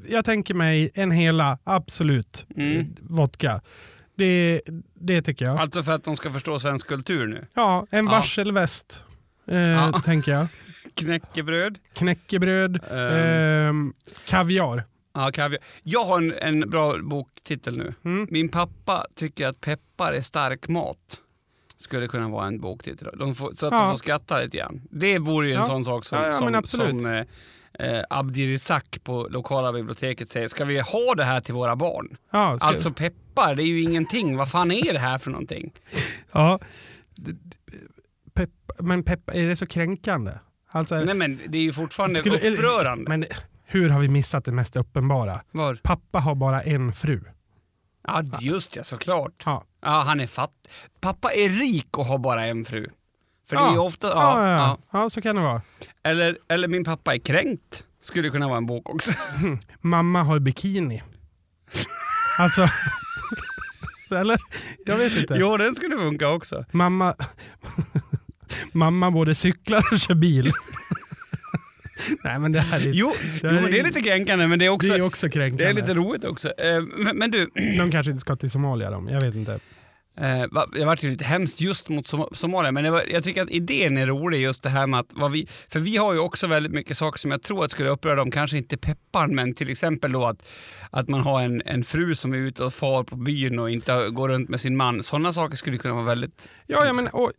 [0.09, 2.77] Jag tänker mig en hela, absolut, Mm.
[2.79, 3.61] eh, vodka.
[4.15, 4.61] Det,
[4.93, 5.57] det tycker jag.
[5.57, 7.45] Alltså för att de ska förstå svensk kultur nu.
[7.53, 8.11] Ja, en Ja.
[8.11, 9.03] varselväst,
[9.47, 9.99] eh, Ja.
[10.05, 10.47] tänker jag.
[10.93, 11.77] Knäckebröd.
[11.93, 13.13] Knäckebröd, Ehm.
[13.69, 13.93] ehm,
[14.27, 14.83] kaviar.
[15.13, 15.59] Ja, kaviar.
[15.83, 17.93] Jag har en, en bra boktitel nu.
[18.05, 18.27] Mm.
[18.31, 21.19] Min pappa tycker att peppar är stark mat.
[21.77, 23.07] Skulle kunna vara en boktitel.
[23.35, 23.79] Får, så att Ja.
[23.81, 24.81] de får skratta lite grann.
[24.91, 25.65] Det vore ju en Ja.
[25.65, 27.23] sån sak som, Ja, som, som eh,
[27.89, 30.47] eh, Abdirizak på lokala biblioteket säger.
[30.47, 32.17] Ska vi ha det här till våra barn?
[32.31, 34.37] Ja, Alltså peppar, det är ju ingenting.
[34.37, 35.73] Vad fan är det här för någonting?
[36.31, 36.59] ja.
[38.33, 38.49] Pepp,
[38.79, 40.31] men pepp, är det så kränkande?
[40.71, 43.09] Alltså, Nej men det är ju fortfarande skulle- upprörande.
[43.09, 43.25] Men
[43.65, 45.41] hur har vi missat det mest uppenbara?
[45.51, 45.75] Var?
[45.83, 47.21] Pappa har bara en fru.
[48.07, 49.41] Ja just ja, såklart.
[49.45, 49.63] Ja.
[49.81, 50.51] Ja, han är fatt.
[51.01, 52.89] Pappa är rik och har bara en fru.
[53.49, 53.69] För det Ja.
[53.69, 54.07] är ju ofta...
[54.07, 54.77] Ja, Ja, ja, ja.
[54.91, 54.99] ja.
[54.99, 55.61] ja, så kan det vara.
[56.03, 57.83] Eller, eller min pappa är kränkt.
[58.01, 59.11] Skulle kunna vara en bok också.
[59.81, 61.03] Mamma har bikini.
[62.39, 62.67] Alltså...
[64.11, 64.37] Eller?
[64.85, 65.33] Jag vet inte.
[65.37, 66.65] jo, den skulle funka också.
[66.71, 67.15] Mamma...
[68.71, 70.51] Mamma både cyklar och kör bil.
[72.23, 74.65] Nej men det här är, Jo, Det jo är- det är lite kränkande men det
[74.65, 75.63] är också, det är också kränkande.
[75.63, 76.47] det är lite roligt också.
[76.47, 79.59] Eh, men, men du, De kanske inte ska till Somalia de, jag vet inte.
[80.19, 83.49] eh, det vart ju lite hemskt just mot Som- Somalia, men var, jag tycker att
[83.49, 86.47] idén är rolig just det här med att, vad vi, för vi har ju också
[86.47, 89.69] väldigt mycket saker som jag tror att skulle uppröra dem, kanske inte pepparn, men till
[89.69, 90.47] exempel då att,
[90.91, 94.09] att man har en, en fru som är ute och far på byn och inte
[94.09, 95.03] går runt med sin man.
[95.03, 96.47] Sådana saker skulle kunna vara väldigt...
[96.67, 97.31] Ja, ja men och,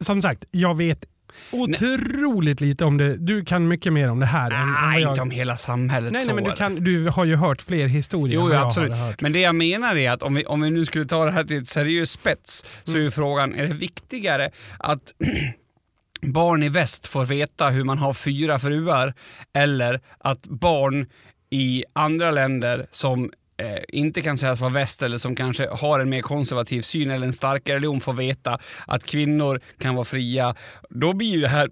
[0.00, 1.04] som sagt, jag vet
[1.52, 3.16] otroligt lite om det.
[3.16, 5.12] Du kan mycket mer om det här än, än vad Nej, jag...
[5.12, 6.26] inte om hela samhället Nej, så.
[6.26, 9.20] nej, men du, kan, du har ju hört fler historier Jo, jo absolut.
[9.20, 11.44] Men det jag menar är att om vi, om vi nu skulle ta det här
[11.44, 15.12] till ett seriöst spets så är ju frågan, är det viktigare att
[16.20, 19.14] barn i väst får veta hur man har fyra fruar
[19.52, 21.06] eller att barn
[21.50, 26.08] i andra länder som eh, inte kan sägas vara väst eller som kanske har en
[26.08, 30.54] mer konservativ syn eller en starkare religion får veta att kvinnor kan vara fria.
[30.90, 31.70] Då blir ju det här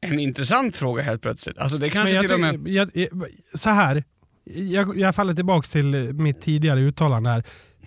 [0.00, 1.58] en intressant fråga helt plötsligt.
[1.58, 2.68] Alltså det kanske till och med...
[2.68, 3.08] jag, jag,
[3.54, 4.04] så här,
[4.44, 7.44] jag, jag faller tillbaka till mitt tidigare uttalande här.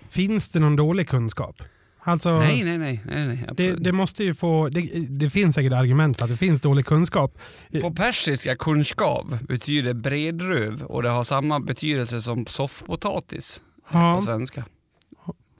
[0.09, 1.63] Finns det någon dålig kunskap?
[2.07, 3.01] Alltså, Nej, nej, nej.
[3.05, 6.37] nej, nej det, det måste ju få, det, det finns säkert argument för att det
[6.37, 7.37] finns dålig kunskap.
[7.81, 14.15] På persiska kunskav betyder bredröv och det har samma betydelse som soffpotatis Ja.
[14.17, 14.61] på svenska.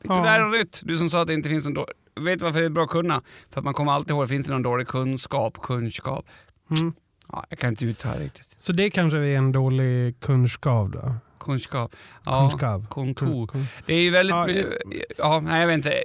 [0.01, 0.17] Fick Ja.
[0.17, 0.81] du lära dig nytt?
[0.83, 1.93] Du som sa att det inte finns någon dålig...
[2.21, 3.21] Vet du varför det är bra att kunna?
[3.49, 6.25] För att man kommer alltid ihåg, finns det någon dålig kunskap, kunskap?
[6.77, 6.93] Mm.
[7.31, 8.47] Ja, jag kan inte uttala riktigt.
[8.57, 11.13] Så det kanske är en dålig kunskap då?
[11.45, 11.95] Kunskap.
[12.25, 12.89] Ja, Kunskap.
[12.89, 13.47] kontor.
[13.47, 14.35] Kun- Det är ju väldigt...
[14.35, 16.03] Ja, Ja, ja, nej jag vet inte.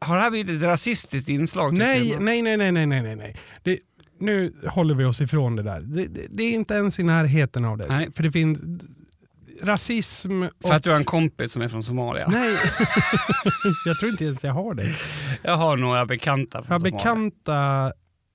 [0.00, 1.72] Har det här blivit ett rasistiskt inslag?
[1.78, 3.36] Nej, nej, nej, nej, nej, nej, nej.
[3.62, 3.78] Det,
[4.18, 5.80] nu håller vi oss ifrån det där.
[5.80, 7.86] Det, det, det är inte ens i närheten av det.
[7.88, 8.12] Nej.
[8.12, 8.58] För det finns
[9.62, 10.50] rasism och...
[10.68, 12.28] För att du har en kompis som är från Somalia.
[12.28, 12.56] Nej,
[13.86, 14.94] jag tror inte ens jag har det.
[15.42, 16.98] Jag har några bekanta Jag från har Somalia.
[16.98, 17.92] bekanta,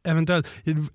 [0.08, 0.47] eventuellt.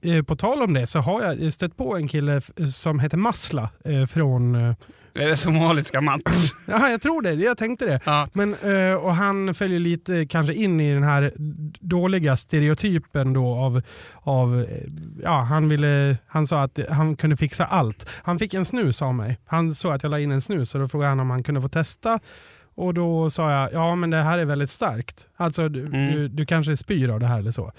[0.03, 2.41] Eh, På tal om det så har jag stött på en kille
[2.73, 4.55] som heter Masla eh, från...
[4.55, 4.75] eh,
[5.15, 6.53] Är det somaliska Mats?
[6.67, 7.33] Ja, jag tror det.
[7.33, 8.01] Jag tänkte det.
[8.05, 8.29] ja.
[8.33, 8.55] Men,
[8.97, 11.33] och han följer lite kanske in i den här
[11.81, 13.83] dåliga stereotypen då av,
[14.23, 14.67] av
[15.23, 18.07] ja, han, ville, han sa att han kunde fixa allt.
[18.23, 19.39] Han fick en snus av mig.
[19.47, 21.63] Han såg att jag la in en snus och då frågade han om han kunde
[21.63, 22.19] få testa.
[22.75, 25.27] Och då sa jag, ja men det här är väldigt starkt.
[25.37, 26.13] Alltså du, Mm.
[26.15, 27.73] du, du kanske spyr av det här eller så.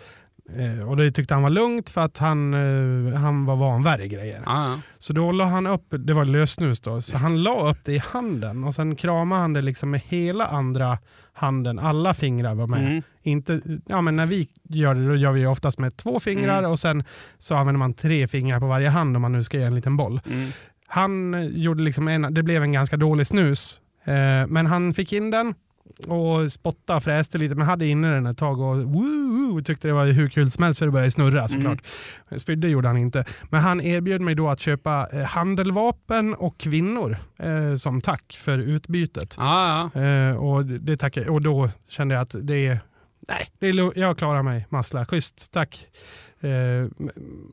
[0.57, 4.07] Eh, och det tyckte han var lugnt för att han, eh, han var van värre
[4.07, 4.41] grejer.
[4.45, 4.79] Ja.
[4.97, 7.97] Så då la han upp, det var lösnus då, så han la upp det i
[7.97, 10.97] handen och sen kramade han det liksom med hela andra
[11.33, 11.79] handen.
[11.79, 12.79] Alla fingrar var med.
[12.87, 13.01] Mm.
[13.23, 16.71] Inte, ja, men när vi gör det, då gör vi oftast med två fingrar Mm.
[16.71, 17.03] och sen
[17.37, 19.97] så använder man tre fingrar på varje hand om man nu ska göra en liten
[19.97, 20.21] boll.
[20.25, 20.49] Mm.
[20.87, 23.79] Han eh, gjorde liksom en, det blev en ganska dålig snus,
[24.47, 25.53] men han fick in den
[26.07, 29.93] och spottade och fräste lite, men hade inne den ett tag och woo, tyckte det
[29.93, 31.79] var hur kul som helst för det började snurra såklart.
[32.37, 33.25] Spydde gjorde han inte.
[33.49, 38.59] Men han erbjöd mig då att köpa eh, handeldvapen och kvinnor eh, som tack för
[38.59, 39.35] utbytet.
[39.39, 40.01] Ja, ja.
[40.01, 42.79] Eh, och, det tackade, och då kände jag att det är,
[43.27, 45.87] nej, det är, jag klarar mig Masla, schysst, tack.
[46.39, 46.49] Eh,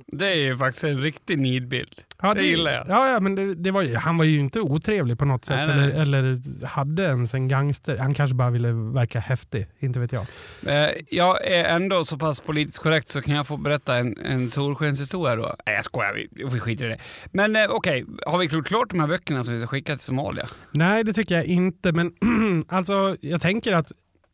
[0.06, 1.94] Det är ju faktiskt en riktig nidbild.
[2.22, 2.84] Ja, Det gillar jag.
[2.88, 5.76] Ja, ja men det, det var, han var ju inte otrevlig på något sätt Nej,
[5.76, 7.98] nej, eller, eller hade ens en gangster.
[7.98, 10.26] Han kanske bara ville verka häftig, inte vet jag.
[10.66, 14.50] Eh, Jag är ändå så pass politiskt korrekt så kan jag få berätta en, en
[14.50, 15.54] solskenshistoria då.
[15.66, 16.98] Nej jag skojar, vi, vi skiter i det.
[17.32, 20.04] Men eh, okej, har vi gjort klart de här böckerna som vi ska skicka till
[20.04, 20.46] Somalia?
[20.70, 22.12] Nej, det tycker jag inte, men
[22.68, 23.92] alltså jag tänker att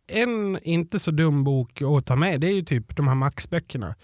[0.09, 3.95] en inte så dum bok att ta med det är ju typ de här Max-böckerna.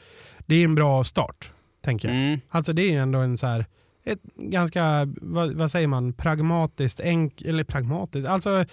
[0.46, 1.51] Det är en bra start,
[1.82, 2.16] tänker jag.
[2.16, 2.40] Mm.
[2.48, 3.66] Alltså det är ju ändå en så här,
[4.04, 8.64] ett ganska, vad, vad säger man, pragmatiskt, enk, eller pragmatiskt, alltså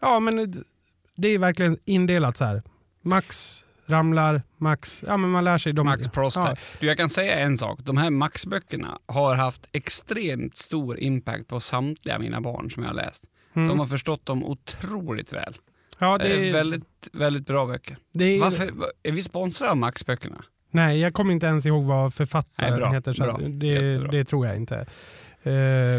[0.00, 0.54] ja men
[1.16, 2.62] det är verkligen indelat så här.
[3.02, 5.86] Max ramlar, Max, ja men man lär sig de...
[5.86, 6.36] Max Prost.
[6.36, 6.56] Ja.
[6.80, 7.80] Du, jag kan säga en sak.
[7.82, 12.96] De här Max-böckerna har haft extremt stor impact på samtliga mina barn som jag har
[12.96, 13.24] läst.
[13.54, 13.68] Mm.
[13.68, 15.56] De har förstått dem otroligt väl.
[15.98, 17.96] ja, Det det, är är, väldigt, väldigt bra böcker.
[18.18, 18.72] är, Varför,
[19.02, 20.44] är vi sponsrade av Max-böckerna?
[20.70, 23.12] Nej, jag kommer inte ens ihåg vad författaren Nej, bra, heter.
[23.12, 23.38] Så bra.
[23.48, 24.76] det, det tror jag inte.
[25.42, 25.52] Eh,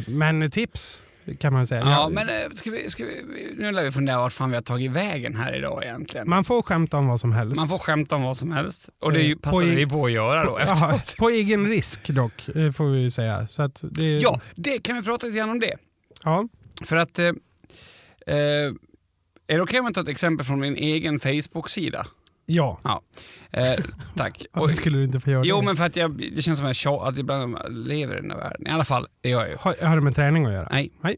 [0.08, 1.02] men tips
[1.40, 1.82] kan man säga.
[1.82, 4.62] Ja, men eh, ska vi, ska vi, nu lär vi fundera vart fan vi har
[4.62, 6.30] tagit vägen här idag egentligen.
[6.30, 7.60] Man får skämta om vad som helst.
[7.60, 8.90] Man får skämta om vad som helst.
[9.00, 12.42] Och det Eh, passar vi på att göra då på, ja, på egen risk dock,
[12.76, 13.48] får vi säga.
[13.48, 15.76] Så att det, Ja, det kan vi prata lite grann om det.
[16.24, 16.48] ja.
[16.86, 17.20] För att...
[17.20, 17.32] Eh,
[19.48, 22.08] är det okej om jag tar ett exempel från min egen Facebook-sida?
[22.50, 22.80] Ja.
[22.84, 23.02] Ja.
[23.52, 23.80] Eh,
[24.16, 24.46] tack.
[24.52, 25.66] Varför skulle du inte få göra jo, det?
[25.66, 28.32] men för att jag, det känns som att jag att jag ibland lever i den
[28.32, 28.68] här världen.
[28.68, 29.58] I alla fall, det gör jag ju.
[29.60, 30.68] Har, har det med träning att göra?
[30.72, 30.92] Nej.
[31.02, 31.18] Nej.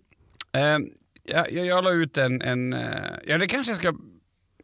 [0.54, 0.80] Eh,
[1.24, 2.42] jag, jag, jag la ut en...
[2.42, 2.90] en eh,
[3.28, 3.94] ja, det kanske jag ska...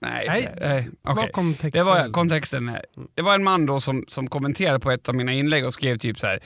[0.01, 1.23] Nej, Nej, nej okej.
[1.23, 1.85] Vad kom Det texten?
[1.85, 2.69] var kontexten.
[2.69, 2.85] här.
[3.15, 5.97] Det var en man då som, som kommenterade på ett av mina inlägg och skrev
[5.97, 6.43] typ så här.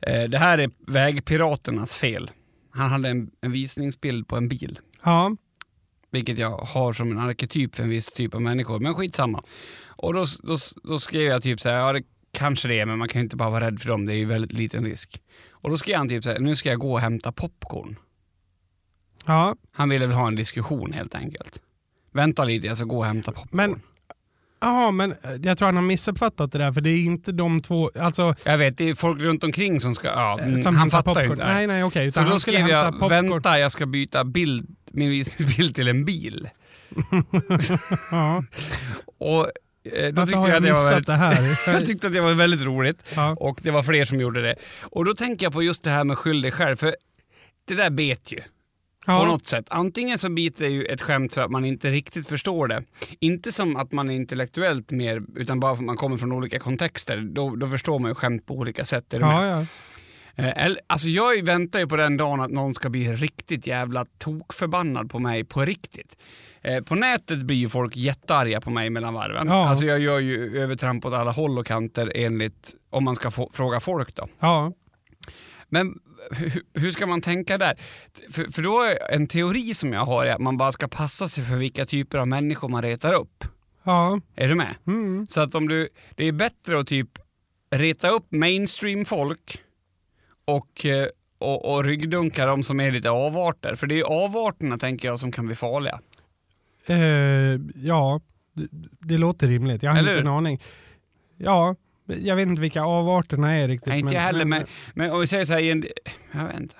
[0.00, 2.30] Eh, det här är vägpiraternas fel.
[2.70, 4.78] Han hade en, en visningsbild på en bil.
[5.04, 5.36] Ja,
[6.14, 9.42] Vilket jag har som en arketyp för en viss typ av människor, men skitsamma.
[9.88, 12.02] Och då, då, då skrev jag typ så här, ja det
[12.38, 14.16] kanske det är, men man kan ju inte bara vara rädd för dem, det är
[14.16, 15.20] ju väldigt liten risk.
[15.50, 17.96] Och då skrev han typ så här, nu ska jag gå och hämta popcorn.
[19.26, 19.56] ja.
[19.72, 21.60] Han ville väl ha en diskussion helt enkelt.
[22.12, 23.48] Vänta lite, jag ska gå och hämta popcorn.
[23.56, 23.80] Men-
[24.60, 27.62] Ja, men eh, jag tror han har missuppfattat det där, för det är inte de
[27.62, 30.90] två, alltså Jag vet, det är folk runt omkring som ska, ja, mm, som han
[30.90, 31.30] fattar popcorn.
[31.30, 31.44] inte.
[31.46, 32.10] Nej, nej, okej.
[32.12, 33.08] Så utan då skrev jag, popcorn.
[33.30, 36.48] vänta jag ska byta bild, min visningsbild till en bil.
[38.10, 38.44] Ja.
[39.18, 39.46] Och
[39.92, 41.58] eh, då Varför tyckte jag jag att det var väldigt, det här?
[41.72, 43.02] jag tyckte att det var väldigt roligt.
[43.14, 43.36] Ja.
[43.40, 44.56] Och det var fler som gjorde det.
[44.82, 46.96] Och då tänker jag på just det här med skyll dig själv, för
[47.68, 48.40] det där bet ju.
[49.06, 49.24] På Ja.
[49.24, 49.64] något sätt.
[49.68, 52.84] Antingen så biter ju ett skämt för att man inte riktigt förstår det.
[53.20, 56.58] Inte som att man är intellektuellt mer, utan bara för att man kommer från olika
[56.58, 57.20] kontexter.
[57.32, 59.14] Då, då förstår man ju skämt på olika sätt.
[59.14, 59.34] Är du med?
[59.34, 59.52] Ja, ja.
[59.52, 59.66] Eh, eller-
[60.86, 65.18] Alltså jag väntar ju på den dagen att någon ska bli riktigt jävla tokförbannad på
[65.18, 66.16] mig på riktigt.
[66.62, 69.46] Eh, På nätet blir ju folk jättearga på mig mellan varven.
[69.48, 69.68] Ja.
[69.68, 73.80] Alltså jag gör ju övertramp åt alla håll och kanter enligt, om man ska fråga
[73.80, 74.28] folk då.
[74.40, 74.72] ja.
[75.68, 75.98] Men
[76.74, 77.78] hur, ska man tänka där?
[78.30, 81.28] För, för då är en teori som jag har är att man bara ska passa
[81.28, 83.44] sig för vilka typer av människor man retar upp.
[83.84, 84.20] ja.
[84.36, 84.74] Är du med?
[84.86, 85.26] Mm.
[85.26, 87.08] Så att om du, det är bättre att typ
[87.70, 89.60] reta upp mainstream-folk
[90.44, 93.74] och, eh, och, och ryggdunka de som är lite avarter.
[93.74, 96.00] För det är avarterna tänker jag som kan bli farliga.
[96.86, 96.96] Eh,
[97.74, 98.20] ja,
[98.52, 98.66] det,
[99.00, 99.82] det låter rimligt.
[99.82, 100.62] Jag har Eller inte en aning.
[101.36, 101.76] Ja,
[102.06, 103.86] jag vet inte vilka avarterna är riktigt.
[103.88, 106.76] Nej, inte men- jag heller, men, men- om vi säger så här, jag vet inte.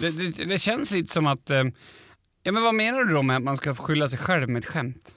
[0.00, 1.64] Det, det, det känns lite som att, eh,
[2.42, 4.66] ja men vad menar du då med att man ska skylla sig själv med ett
[4.66, 5.12] skämt?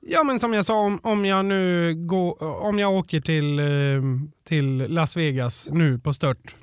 [0.00, 3.66] Ja men som jag sa, om, om jag nu går, om jag åker till, eh,
[4.44, 6.56] till Las Vegas nu på stört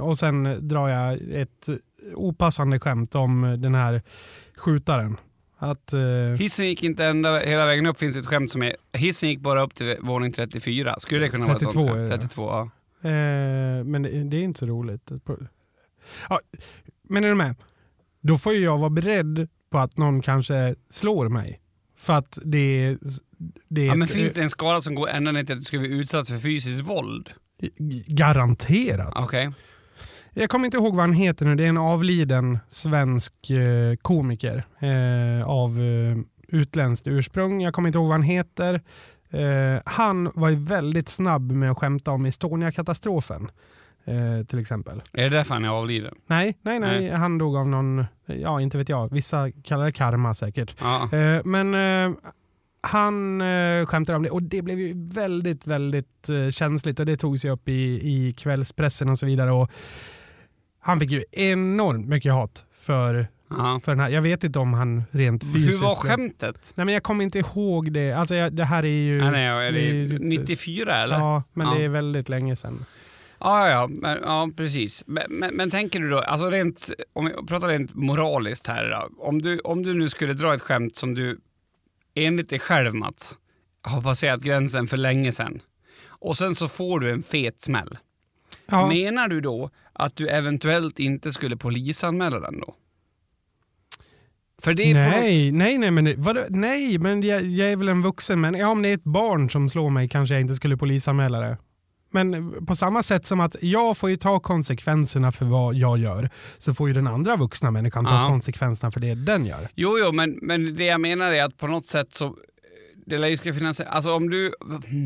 [0.00, 1.68] och sen drar jag ett
[2.14, 4.02] opassande skämt om den här
[4.56, 5.16] skjutaren.
[5.60, 6.00] Att, eh,
[6.38, 9.62] Hissen gick inte ända, hela vägen upp, finns ett skämt som är, hissen gick bara
[9.62, 10.96] upp till våning 34.
[10.98, 12.10] Skulle det kunna vara ett 32 sånt är skämt?
[12.10, 12.18] det.
[12.18, 12.60] 32, ja.
[13.08, 15.10] eh, men det, det är inte så roligt.
[16.28, 16.40] Ja,
[17.08, 17.54] men är du med?
[18.20, 21.60] Då får ju jag vara beredd på att någon kanske slår mig.
[21.96, 22.98] För att det är...
[23.68, 25.58] Det är ja men ett- finns det en skala som går ända ner till att
[25.60, 27.30] du ska bli utsatt för fysiskt våld?
[28.06, 29.12] Garanterat.
[29.16, 29.50] Okej.
[30.34, 31.54] Jag kommer inte ihåg vad han heter nu.
[31.54, 36.16] Det är en avliden svensk eh, komiker eh, av eh,
[36.48, 37.62] utländskt ursprung.
[37.62, 38.80] Jag kommer inte ihåg vad han heter.
[39.30, 43.50] Eh, han var ju väldigt snabb med att skämta om Estonia-katastrofen.
[44.04, 45.02] Eh, till exempel.
[45.12, 46.14] Är det därför han är avliden?
[46.26, 47.10] Nej, nej, nej, Nej.
[47.10, 50.74] Han dog av någon, ja inte vet jag, vissa kallar det karma säkert.
[50.80, 51.08] Ja.
[51.18, 52.16] Eh, men eh,
[52.80, 57.16] han eh, skämtade om det och det blev ju väldigt, väldigt eh, känsligt och det
[57.16, 57.72] togs ju upp i,
[58.02, 59.52] i kvällspressen och så vidare.
[59.52, 59.70] Och
[60.80, 63.26] han fick ju enormt mycket hat för,
[63.82, 64.08] för den här.
[64.08, 65.82] Jag vet inte om han rent fysiskt...
[65.82, 66.72] Hur var skämtet?
[66.74, 68.12] Nej men jag kommer inte ihåg det.
[68.12, 69.18] Alltså jag, det här är ju...
[69.18, 71.18] Nej, nej, är det ju- 94 eller?
[71.18, 71.74] Ja, Ja, men Ja.
[71.74, 72.84] det är väldigt länge sedan.
[73.40, 75.02] ja, ja, men, ja precis.
[75.06, 79.22] Men, men, men tänker du då, alltså rent, om vi pratar rent moraliskt här då.
[79.24, 81.38] Om du, om du nu skulle dra ett skämt som du
[82.26, 83.38] enligt dig själv Mats,
[83.82, 85.60] har passerat gränsen för länge sedan.
[86.08, 87.98] Och sen så får du en fet smäll.
[88.66, 92.74] Ja, Menar du då att du eventuellt inte skulle polisanmäla den då?
[94.62, 96.44] För det är på Nej, nej, nej, men, det- vadå?
[96.48, 98.40] nej, men jag, jag är väl en vuxen.
[98.40, 101.40] Men ja, om det är ett barn som slår mig kanske jag inte skulle polisanmäla
[101.40, 101.58] det.
[102.10, 106.30] Men på samma sätt som att jag får ju ta konsekvenserna för vad jag gör,
[106.58, 108.28] så får ju den andra vuxna människan ta Ja.
[108.28, 109.68] konsekvenserna för det den gör.
[109.74, 112.36] Jo, jo, men, men det jag menar är att på något sätt så,
[113.06, 114.52] det lär ju ska finnas, alltså om du,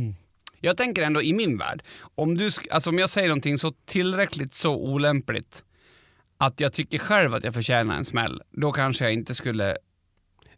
[0.60, 1.82] jag tänker ändå i min värld,
[2.14, 5.64] om du, alltså om jag säger någonting så tillräckligt så olämpligt
[6.38, 9.76] att jag tycker själv att jag förtjänar en smäll, då kanske jag inte skulle,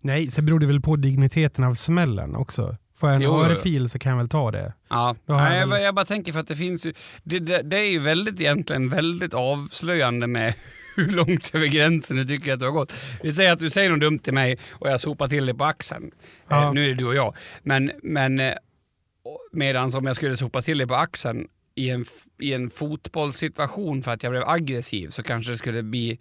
[0.01, 2.77] Nej, så beror det väl på digniteten av smällen också.
[2.97, 4.73] Får jag en Jo, örfil så kan jag väl ta det.
[4.89, 6.93] ja, Nej, jag, väl- jag bara tänker för att det finns ju,
[7.23, 10.55] det, det, det är ju väldigt egentligen väldigt avslöjande med
[10.97, 12.93] hur långt över gränsen du tycker att du har gått.
[13.23, 15.65] Vi säger att du säger något dumt till mig och jag sopar till dig på
[15.65, 16.11] axeln.
[16.49, 16.63] Ja.
[16.67, 17.37] Eh, nu är det du och jag.
[17.63, 18.53] Men, men eh,
[19.53, 22.05] medan om jag skulle sopa till dig på axeln i en,
[22.41, 26.19] i en fotbollssituation för att jag blev aggressiv så kanske det skulle bli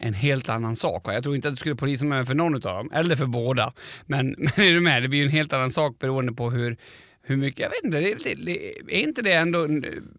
[0.00, 1.08] en helt annan sak.
[1.08, 3.26] Och Jag tror inte att du skulle polisa mig för någon av dem, eller för
[3.26, 3.72] båda.
[4.06, 5.02] Men, men är du med?
[5.02, 6.76] Det blir en helt annan sak beroende på hur,
[7.22, 9.68] hur mycket, jag vet inte, det, det, det, är inte det ändå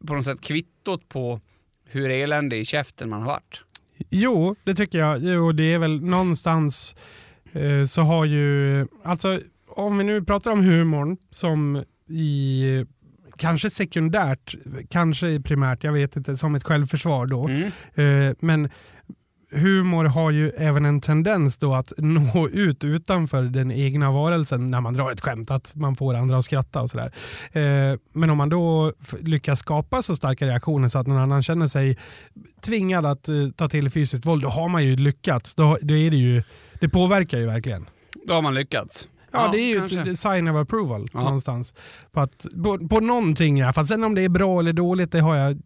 [0.07, 1.41] på något sätt kvittot på
[1.85, 3.63] hur eländig i käften man har varit?
[4.09, 5.23] Jo, det tycker jag.
[5.23, 6.95] Jo, det är väl någonstans
[7.51, 12.85] eh, så har ju, alltså om vi nu pratar om humorn som i
[13.37, 14.55] kanske sekundärt,
[14.89, 17.49] kanske primärt, jag vet inte, som ett självförsvar då.
[18.03, 18.69] Eh, men
[19.51, 24.81] humor har ju även en tendens då att nå ut utanför den egna varelsen när
[24.81, 27.11] man drar ett skämt, att man får andra att skratta och sådär.
[27.51, 31.67] Eh, men om man då lyckas skapa så starka reaktioner så att någon annan känner
[31.67, 31.97] sig
[32.61, 35.55] tvingad att eh, ta till fysiskt våld, då har man ju lyckats.
[35.55, 36.43] Då, då är det ju,
[36.79, 37.85] det påverkar ju verkligen.
[38.27, 39.07] Då har man lyckats.
[39.31, 40.11] Ja, det är ju kanske.
[40.11, 41.19] ett sign of approval Ja.
[41.23, 41.73] någonstans.
[42.11, 43.87] På, att, på, på någonting i alla fall.
[43.87, 45.57] Sen om det är bra eller dåligt, det har jag,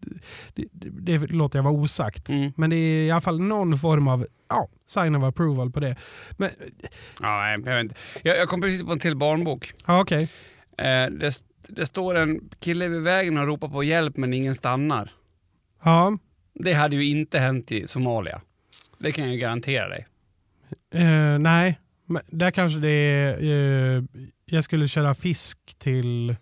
[0.53, 0.65] det,
[1.01, 2.29] det, låter jag vara osagt.
[2.29, 2.51] Mm.
[2.57, 5.95] Men det är i alla fall någon form av ja, sign of approval på det.
[6.37, 6.49] Men,
[7.21, 7.95] Ja, nej, jag, vet inte.
[8.23, 9.73] Jag, jag kom precis på en till barnbok.
[9.85, 10.23] ja, okej.
[10.77, 15.11] Eh, det, det står en kille vid vägen och ropar på hjälp men ingen stannar.
[15.83, 16.17] Ja,
[16.53, 18.41] Det hade ju inte hänt i Somalia.
[18.99, 20.07] Det kan jag garantera dig.
[20.93, 21.79] eh, nej.
[22.05, 23.43] Men där kanske det är,
[23.97, 24.03] eh,
[24.45, 26.35] jag skulle köra fisk till, eh,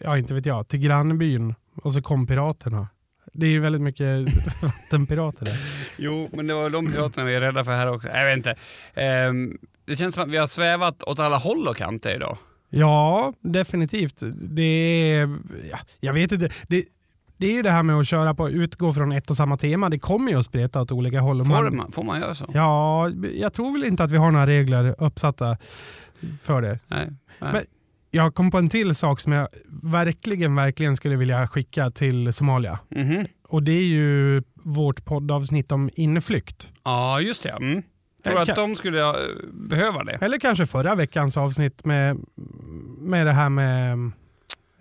[0.00, 2.88] ja inte vet jag, till grannbyn och så kom piraterna.
[3.32, 4.26] Det är ju väldigt mycket
[4.62, 5.56] vattenpirater där.
[5.96, 8.08] Jo, men det var de piraterna vi är rädda för här också.
[8.08, 8.56] Jag vet inte.
[8.94, 12.38] Ehm, det känns som att vi har svävat åt alla håll och kanter idag.
[12.70, 14.22] Ja, definitivt.
[14.34, 15.38] Det är,
[15.70, 16.50] ja, jag vet inte.
[16.68, 16.84] Det,
[17.40, 19.88] det är ju det här med att köra på, utgå från ett och samma tema.
[19.88, 21.44] Det kommer ju att spreta åt olika håll.
[21.44, 22.46] Får man, får man göra så?
[22.54, 25.56] Ja, jag tror väl inte att vi har några regler uppsatta
[26.42, 26.78] för det.
[26.88, 27.08] Nej.
[27.38, 27.52] nej.
[27.52, 27.62] Men-
[28.10, 29.48] Jag kom på en till sak som jag
[29.82, 32.78] verkligen, verkligen skulle vilja skicka till Somalia.
[32.88, 33.26] Mhm.
[33.48, 36.72] Och det är ju vårt poddavsnitt om inneflykt.
[36.84, 37.50] Ja, just det.
[37.50, 37.82] Mm.
[38.24, 39.14] Tror du att de skulle eh,
[39.52, 40.18] behöva det?
[40.20, 42.16] Eller kanske förra veckans avsnitt med,
[42.98, 43.98] med det här med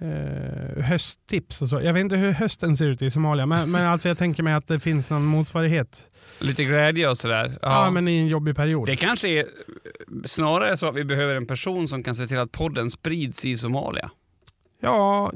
[0.02, 1.82] eh, hösttips och så.
[1.82, 4.54] Jag vet inte hur hösten ser ut i Somalia, men, men alltså jag tänker mig
[4.54, 6.06] att det finns någon motsvarighet.
[6.40, 7.58] Lite glädje och sådär.
[7.62, 8.88] Ja, men i en jobbig period.
[8.88, 9.46] Det kanske är
[10.26, 13.58] snarare så att vi behöver en person som kan se till att podden sprids i
[13.58, 14.10] Somalia.
[14.82, 15.32] Ja,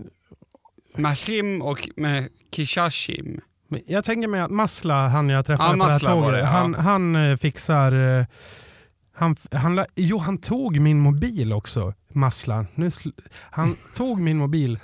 [0.97, 3.41] Mashim och med Kishashim.
[3.67, 6.21] men jag tänker mig att Masla, han jag träffade Ja, på det här Masla var
[6.21, 6.45] tåget, det, ja.
[6.45, 8.19] han, han eh, fixar...
[8.19, 8.25] eh,
[9.15, 12.65] Han, han, la- jo, han tog min mobil också, Masla.
[12.75, 12.89] Nu,
[13.51, 14.79] han tog min mobil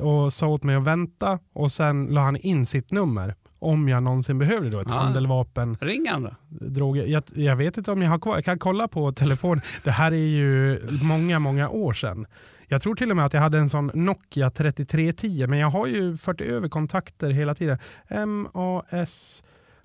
[0.00, 3.34] och sa åt mig att vänta och sen la han in sitt nummer.
[3.58, 4.94] Om jag någonsin behövde då ett Ah.
[4.98, 6.30] handeldvapen, Ring han då.
[6.48, 7.06] droger.
[7.06, 9.60] Jag, jag vet inte om jag har kvar, jag kan kolla på telefon.
[9.84, 12.26] Det här är ju många, många år sedan.
[12.68, 15.86] Jag tror till och med att jag hade en sån Nokia 3310, men jag har
[15.86, 17.78] ju fört över kontakter hela tiden.
[18.26, 19.42] MAS...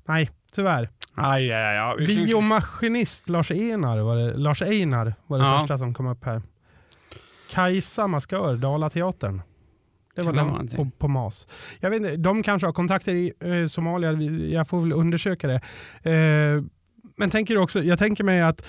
[0.08, 0.90] Nej, tyvärr.
[1.16, 1.96] Aj, aj, aj, ja.
[2.08, 5.60] Biomaskinist Lars Einar var det, Lars Einar var det Ja.
[5.60, 6.42] första som kom upp här.
[7.50, 9.42] Kajsa Maskör, Dalateatern.
[10.16, 10.78] Det var den någonting?
[10.78, 11.48] på, på MAS.
[11.80, 14.12] Jag vet inte, de kanske har kontakter i eh, Somalia,
[14.50, 15.62] jag får väl undersöka det.
[16.12, 16.64] Eh,
[17.16, 18.66] men tänker du också, jag tänker mig att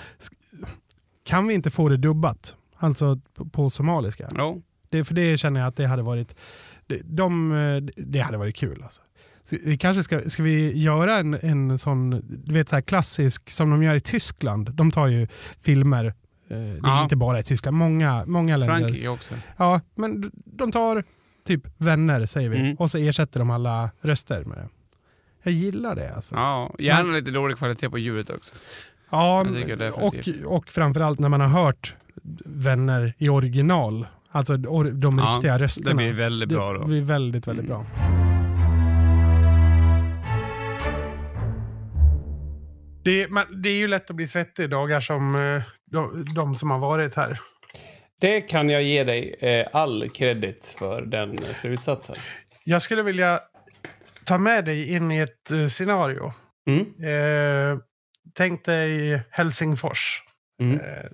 [1.23, 2.55] kan vi inte få det dubbat?
[2.75, 4.29] Alltså på, på somaliska.
[4.37, 4.61] Jo.
[4.89, 6.35] Det, för det känner jag att det hade varit,
[6.87, 8.83] det, de, eh, det hade varit kul.
[8.83, 9.01] Alltså.
[9.43, 12.09] Så vi kanske ska, ska vi göra en, en sån
[12.45, 14.73] du vet, så här klassisk som de gör i Tyskland.
[14.73, 15.27] De tar ju
[15.61, 16.13] filmer,
[16.47, 17.03] det är Ja.
[17.03, 18.75] inte bara i Tyskland, många, många länder.
[18.77, 19.35] Frankrike också.
[19.57, 21.03] Ja, men de tar
[21.47, 22.75] typ vänner säger vi Mm.
[22.75, 24.67] och så ersätter de alla röster med det.
[25.43, 26.35] Jag gillar det alltså.
[26.35, 28.55] Ja, gärna lite dålig kvalitet på ljudet också.
[29.09, 29.45] Ja,
[29.93, 31.95] och, och framförallt när man har hört
[32.45, 34.07] vänner i original.
[34.31, 35.89] Alltså de Ja, riktiga rösterna.
[35.89, 36.85] Det blir väldigt bra Det då.
[36.85, 37.77] blir väldigt, väldigt Mm.
[37.77, 37.85] bra.
[43.03, 46.71] Det, man, det är ju lätt att bli svettig dagar som eh, de, de som
[46.71, 47.39] har varit här.
[48.19, 52.15] Det kan jag ge dig eh, all kredit för den eh, slutsatsen.
[52.63, 53.39] Jag skulle vilja
[54.25, 56.33] ta med dig in i ett eh, scenario.
[56.67, 56.81] Mm.
[56.81, 57.79] Eh,
[58.33, 60.23] tänk dig Helsingfors.
[60.61, 60.79] Mm.
[60.79, 61.05] Eh,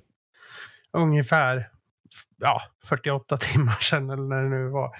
[0.97, 1.69] ungefär
[2.39, 4.91] ja, 48 timmar sedan eller när det nu var.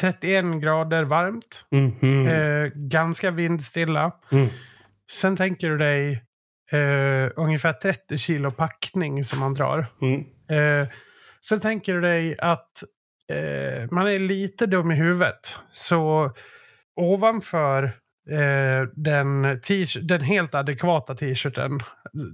[0.00, 1.64] 31 grader varmt.
[1.72, 4.12] Eh, ganska vindstilla.
[4.32, 4.48] Mm.
[5.10, 6.25] Sen tänker du dig
[6.72, 9.86] eh, ungefär 30 kilo packning som man drar.
[10.02, 10.20] Mm.
[10.48, 10.88] Eh,
[11.48, 12.82] sen tänker du dig att
[13.32, 15.58] eh, man är lite dum i huvudet.
[15.72, 16.32] Så
[16.96, 17.84] ovanför
[18.30, 19.60] eh, den,
[20.02, 21.80] den helt adekvata t-shirten,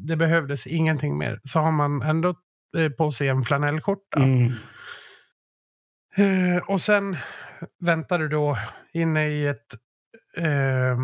[0.08, 2.34] det behövdes ingenting mer, så har man ändå
[2.76, 4.18] eh, på sig en flanellskjorta.
[4.18, 4.52] Mm.
[6.16, 7.16] Eh, och sen
[7.80, 8.58] väntar du då
[8.92, 9.74] inne i ett
[10.36, 10.98] eh,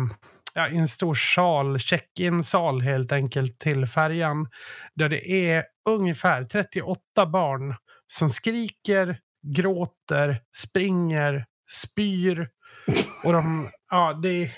[0.59, 4.47] ja, i en stor sal, check-in-sal helt enkelt till färjan.
[4.95, 7.75] Där det är ungefär 38 barn
[8.07, 9.17] som skriker,
[9.55, 12.47] gråter, springer, spyr.
[13.23, 14.51] Och de, ja, det är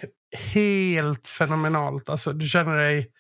[0.54, 2.10] helt fenomenalt.
[2.10, 3.12] Alltså, du känner dig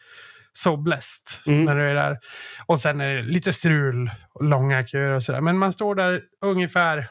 [0.54, 1.24] så blessed
[1.54, 1.66] Mm.
[1.66, 2.18] när du är där.
[2.66, 5.42] Och sen är det lite strul och långa köer och sådär.
[5.42, 7.08] Men man står där ungefär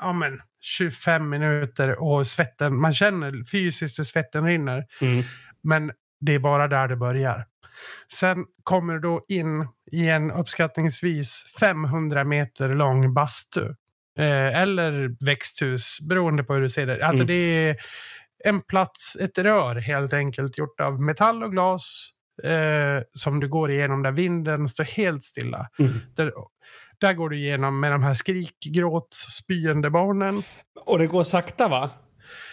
[0.00, 4.84] ja, men, 25 minuter och svetten, man känner fysiskt hur svetten rinner.
[5.00, 5.24] Mm.
[5.62, 7.44] Men det är bara där det börjar.
[8.12, 13.64] Sen kommer du då in i en uppskattningsvis 500 meter lång bastu.
[14.18, 17.06] Eh, eller växthus, beroende på hur du ser det.
[17.06, 17.26] Alltså Mm.
[17.26, 17.34] det
[17.68, 17.76] är
[18.44, 22.10] en plats, ett rör helt enkelt gjort av metall och glas.
[22.42, 25.68] Eh, som du går igenom där vinden står helt stilla.
[25.78, 25.92] Mm.
[26.16, 26.32] Där,
[27.00, 30.42] där går du igenom med de här skrik, gråt, spyende barnen.
[30.86, 31.90] Och det går sakta va?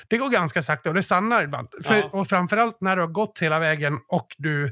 [0.10, 1.68] Det går ganska sakta och det stannar ibland.
[1.84, 2.10] För, Ja.
[2.14, 4.72] Och framförallt när du har gått hela vägen och du,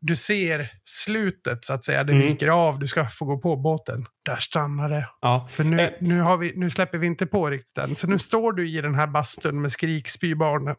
[0.00, 2.04] du ser slutet så att säga.
[2.04, 2.26] Det Mm.
[2.26, 4.06] viker av, du ska få gå på båten.
[4.24, 5.08] Där stannar det.
[5.20, 5.46] Ja.
[5.50, 5.90] För nu, Eh.
[6.00, 7.94] nu, vi, nu släpper vi inte på riktigt än.
[7.96, 10.76] Så nu står du i den här bastun med skrik, spybarnen.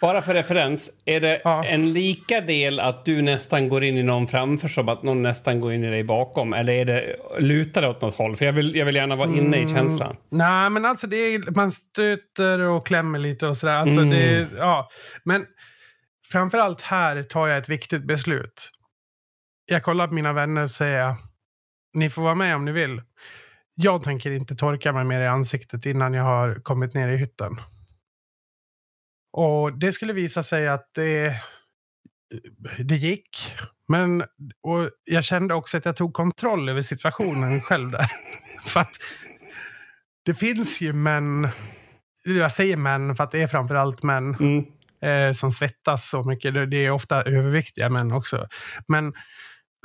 [0.00, 1.64] Bara för referens, är det Ja.
[1.64, 5.60] en lika del att du nästan går in i någon framför som att någon nästan
[5.60, 6.52] går in i dig bakom?
[6.54, 8.36] Eller är det lutar det åt något håll?
[8.36, 10.16] För jag vill, jag vill gärna vara inne i känslan.
[10.30, 13.74] Nej, men alltså det är, man stöter och klämmer lite och sådär.
[13.74, 14.10] Alltså Mm.
[14.10, 14.88] det, ja.
[15.24, 15.46] Men
[16.32, 18.70] framförallt här tar jag ett viktigt beslut.
[19.70, 21.14] Jag kollar på mina vänner och säger
[21.94, 23.02] ni får vara med om ni vill.
[23.74, 27.60] Jag tänker inte torka mig mer i ansiktet innan jag har kommit ner i hytten.
[29.36, 31.40] Och det skulle visa sig att det,
[32.78, 33.54] det gick.
[33.88, 34.20] Men
[34.62, 38.06] och jag kände också att jag tog kontroll över situationen själv där.
[38.66, 38.92] För att
[40.24, 41.48] det finns ju män,
[42.24, 44.64] jag säger män för att det är framförallt män Mm.
[45.28, 46.54] eh, som svettas så mycket.
[46.70, 48.48] Det- är ofta överviktiga män också.
[48.88, 49.12] Men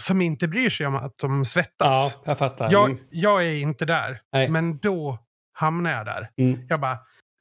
[0.02, 2.14] som inte bryr sig om att de svettas.
[2.16, 2.72] Ja, jag fattar.
[2.72, 3.04] Jag, Mm.
[3.10, 4.50] jag är inte där, Nej.
[4.50, 5.20] men då
[5.54, 6.30] hamnar jag där.
[6.38, 6.66] Mm.
[6.70, 6.98] Jag bara,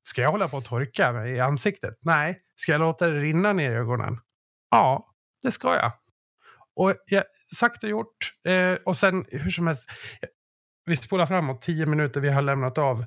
[0.09, 1.99] ska jag hålla på att torka mig i ansiktet?
[2.01, 2.39] Nej.
[2.57, 4.19] Ska jag låta det rinna ner i ögonen?
[4.71, 5.07] Ja,
[5.43, 5.93] det ska jag.
[6.77, 7.25] Och jag,
[7.57, 8.33] sagt och gjort.
[8.47, 9.91] Eh, och sen hur som helst.
[10.87, 12.21] Vi spolar framåt tio minuter.
[12.21, 13.05] Vi har lämnat av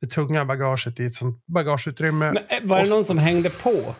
[0.00, 2.32] det tunga bagaget i ett sånt bagageutrymme.
[2.32, 3.94] Men, eh, var det någon som hängde på?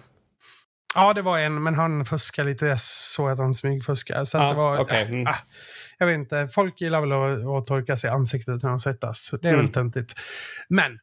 [0.95, 2.67] Ja, det var en, men han fuskade lite.
[2.67, 4.27] Jag såg att han smygfuskade.
[4.27, 5.27] Så Ja, det var, okej, mm.
[5.27, 5.37] ah,
[5.99, 9.31] jag vet inte, folk gillar väl att, att torka sig i ansiktet när de svettas.
[9.43, 9.65] Det är Mm.
[9.65, 10.15] väl töntigt.
[10.69, 10.99] Men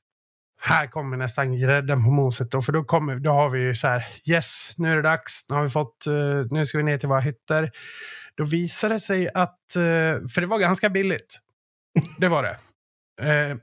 [0.67, 3.87] här kommer nästan grädden på moset då, för då, kommer, då har vi ju så
[3.87, 6.97] här, yes, nu är det dags, nu har vi fått, eh, nu ska vi ner
[6.97, 7.71] till våra hytter.
[8.37, 11.39] Då visade det sig att, eh, för det var ganska billigt.
[12.19, 12.57] Det var det.
[13.21, 13.57] Eh,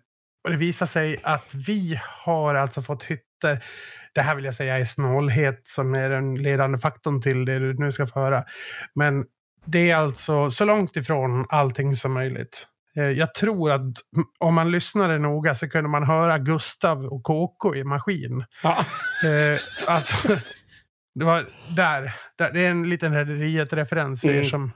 [0.44, 3.64] och det visade sig att vi har alltså fått hytter.
[4.14, 7.74] Det här vill jag säga är snålhet som är den ledande faktorn till det du
[7.74, 8.44] nu ska få höra.
[8.94, 9.24] Men
[9.64, 12.66] det är alltså så långt ifrån allting som möjligt.
[12.96, 13.82] Eh, Jag tror att
[14.38, 18.44] om man lyssnade noga så kunde man höra Gustav och KK i maskin.
[18.62, 18.84] Ja.
[19.24, 20.28] Eh, alltså,
[21.14, 22.52] det var där, där.
[22.52, 24.44] Det är en liten Rederiet-referens för er Mm.
[24.44, 24.72] som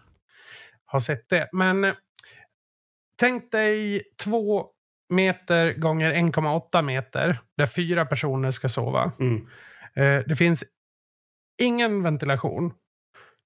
[0.84, 1.48] har sett det.
[1.52, 1.94] Men eh,
[3.20, 4.66] tänk dig två
[5.10, 9.12] meter gånger 1,8 meter där fyra personer ska sova.
[9.20, 9.46] Mm.
[10.26, 10.64] Det finns
[11.62, 12.72] ingen ventilation.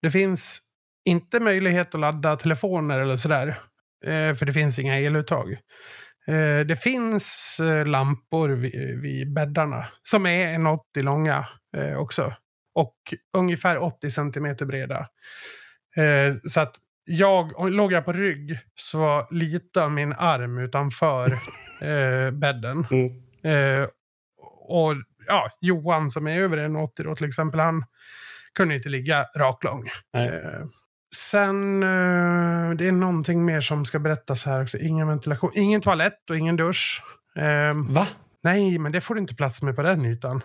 [0.03, 0.61] Det finns
[1.05, 3.61] inte möjlighet att ladda telefoner eller sådär.
[4.05, 5.53] Eh, för det finns inga eluttag.
[6.27, 12.35] Eh, det finns eh, lampor vid, vid bäddarna som är 1,80 långa eh, också.
[12.75, 12.97] Och
[13.37, 15.07] ungefär 80 centimeter breda.
[16.49, 21.33] Så att jag, låg jag på rygg så var lite av min arm utanför
[21.81, 22.87] eh, bädden.
[22.91, 23.13] Mm.
[23.45, 23.89] Eh,
[24.69, 24.95] och
[25.27, 27.85] ja, Johan som är över 1,80 då till exempel, han
[28.55, 29.83] kunde inte ligga raklång.
[30.17, 30.65] Eh,
[31.17, 34.79] sen, eh, det är någonting mer som ska berättas här också.
[34.79, 37.03] Ingen ventilation, ingen toalett och ingen dusch.
[37.37, 38.07] Eh, Va?
[38.43, 40.43] nej, men det får du inte plats med på den ytan.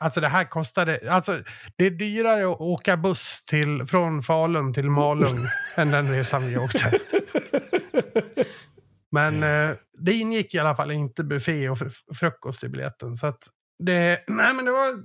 [0.00, 1.42] Alltså det här kostade, alltså
[1.76, 5.38] det är dyrare att åka buss till, från Falun till Malung
[5.76, 6.98] än den resan vi åkte.
[9.10, 13.14] Men eh, det ingick i alla fall inte buffé och fr- frukost i biljetten.
[13.14, 13.38] Så att
[13.84, 15.02] det, nej men det var,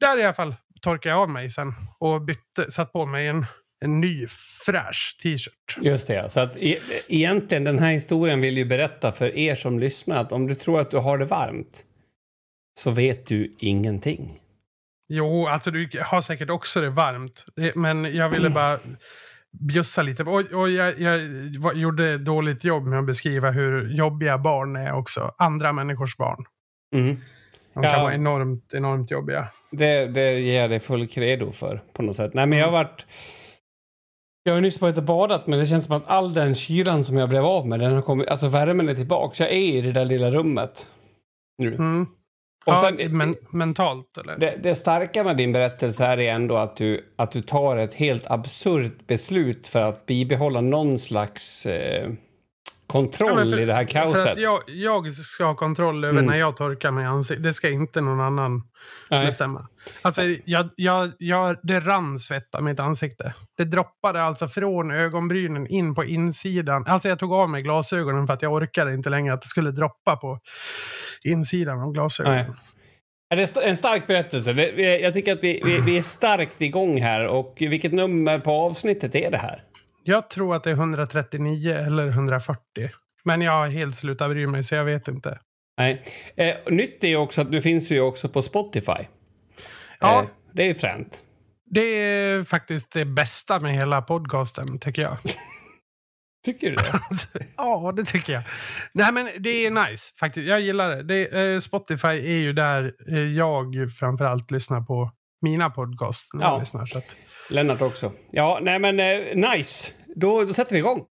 [0.00, 3.46] där i alla fall torkade jag av mig sen och bytte, satt på mig en,
[3.84, 4.26] en ny
[4.66, 5.78] fräsch t-shirt.
[5.80, 6.30] Just det.
[6.30, 10.32] Så att e egentligen den här historien vill ju berätta för er som lyssnar att
[10.32, 11.84] om du tror att du har det varmt
[12.78, 14.40] så vet du ingenting.
[15.08, 17.44] Jo, alltså du har säkert också det varmt.
[17.74, 18.78] Men jag ville bara
[19.60, 20.22] bjussa lite.
[20.22, 25.34] Och, och jag, jag gjorde dåligt jobb med att beskriva hur jobbiga barn är också.
[25.38, 26.44] Andra människors barn.
[26.94, 27.16] Mm.
[27.82, 28.02] De kan Ja.
[28.02, 29.48] vara enormt, enormt jobbiga.
[29.70, 32.34] Det, det ger jag dig full credo för på något sätt.
[32.34, 33.06] Nej, men jag har varit...
[34.42, 37.16] Jag har nyss varit och badat men det känns som att all den kylan som
[37.16, 39.44] jag blev av med, den har kommit, alltså värmen är tillbaka.
[39.44, 40.88] Jag är i det där lilla rummet
[41.58, 41.74] nu.
[41.74, 42.02] Mm.
[42.66, 44.38] Och ja, sen- men, mentalt eller?
[44.38, 47.94] Det, det starka med din berättelse här är ändå att du, att du tar ett
[47.94, 52.10] helt absurt beslut för att bibehålla någon slags eh,
[52.92, 54.38] kontroll Ja, för- i det här kaoset.
[54.38, 56.30] jag, jag ska ha kontroll över Mm.
[56.30, 57.42] när jag torkar mig ansiktet.
[57.42, 58.62] Det ska inte någon annan
[59.10, 59.26] Nej.
[59.26, 59.66] bestämma.
[60.02, 63.34] Alltså, jag, jag, jag, det rann svett av mitt ansikte.
[63.56, 66.84] Det droppade alltså från ögonbrynen in på insidan.
[66.86, 69.70] Alltså jag tog av mig glasögonen för att jag orkade inte längre att det skulle
[69.70, 70.38] droppa på
[71.24, 72.36] insidan av glasögonen.
[72.46, 72.56] Nej.
[73.30, 74.52] Det är en stark berättelse.
[75.02, 77.26] Jag tycker att vi, vi, vi är starkt igång här.
[77.26, 79.62] Och vilket nummer på avsnittet är det här?
[80.08, 82.60] Jag tror att det är 139 eller 140.
[83.24, 85.38] Men jag har helt slutat bry mig så jag vet inte.
[85.78, 86.02] Nej.
[86.36, 89.06] Eh, nytt är ju också att nu finns ju också på Spotify.
[90.00, 90.22] Ja.
[90.22, 91.24] Eh, det är fränt.
[91.70, 95.18] Det är faktiskt det bästa med hela podcasten, tycker jag.
[96.44, 97.00] Tycker du det?
[97.56, 98.42] ja, det tycker jag.
[98.92, 100.48] Nej, men det är nice faktiskt.
[100.48, 101.02] Jag gillar det.
[101.02, 105.10] det eh, Spotify är ju där eh, jag framförallt lyssnar på
[105.42, 106.52] mina podcasts när Ja.
[106.52, 106.86] jag lyssnar.
[106.86, 107.16] Så att,
[107.50, 108.12] Lennart också.
[108.30, 109.92] Ja, nej men eh, nice.
[110.16, 111.04] Då, då sätter vi igång.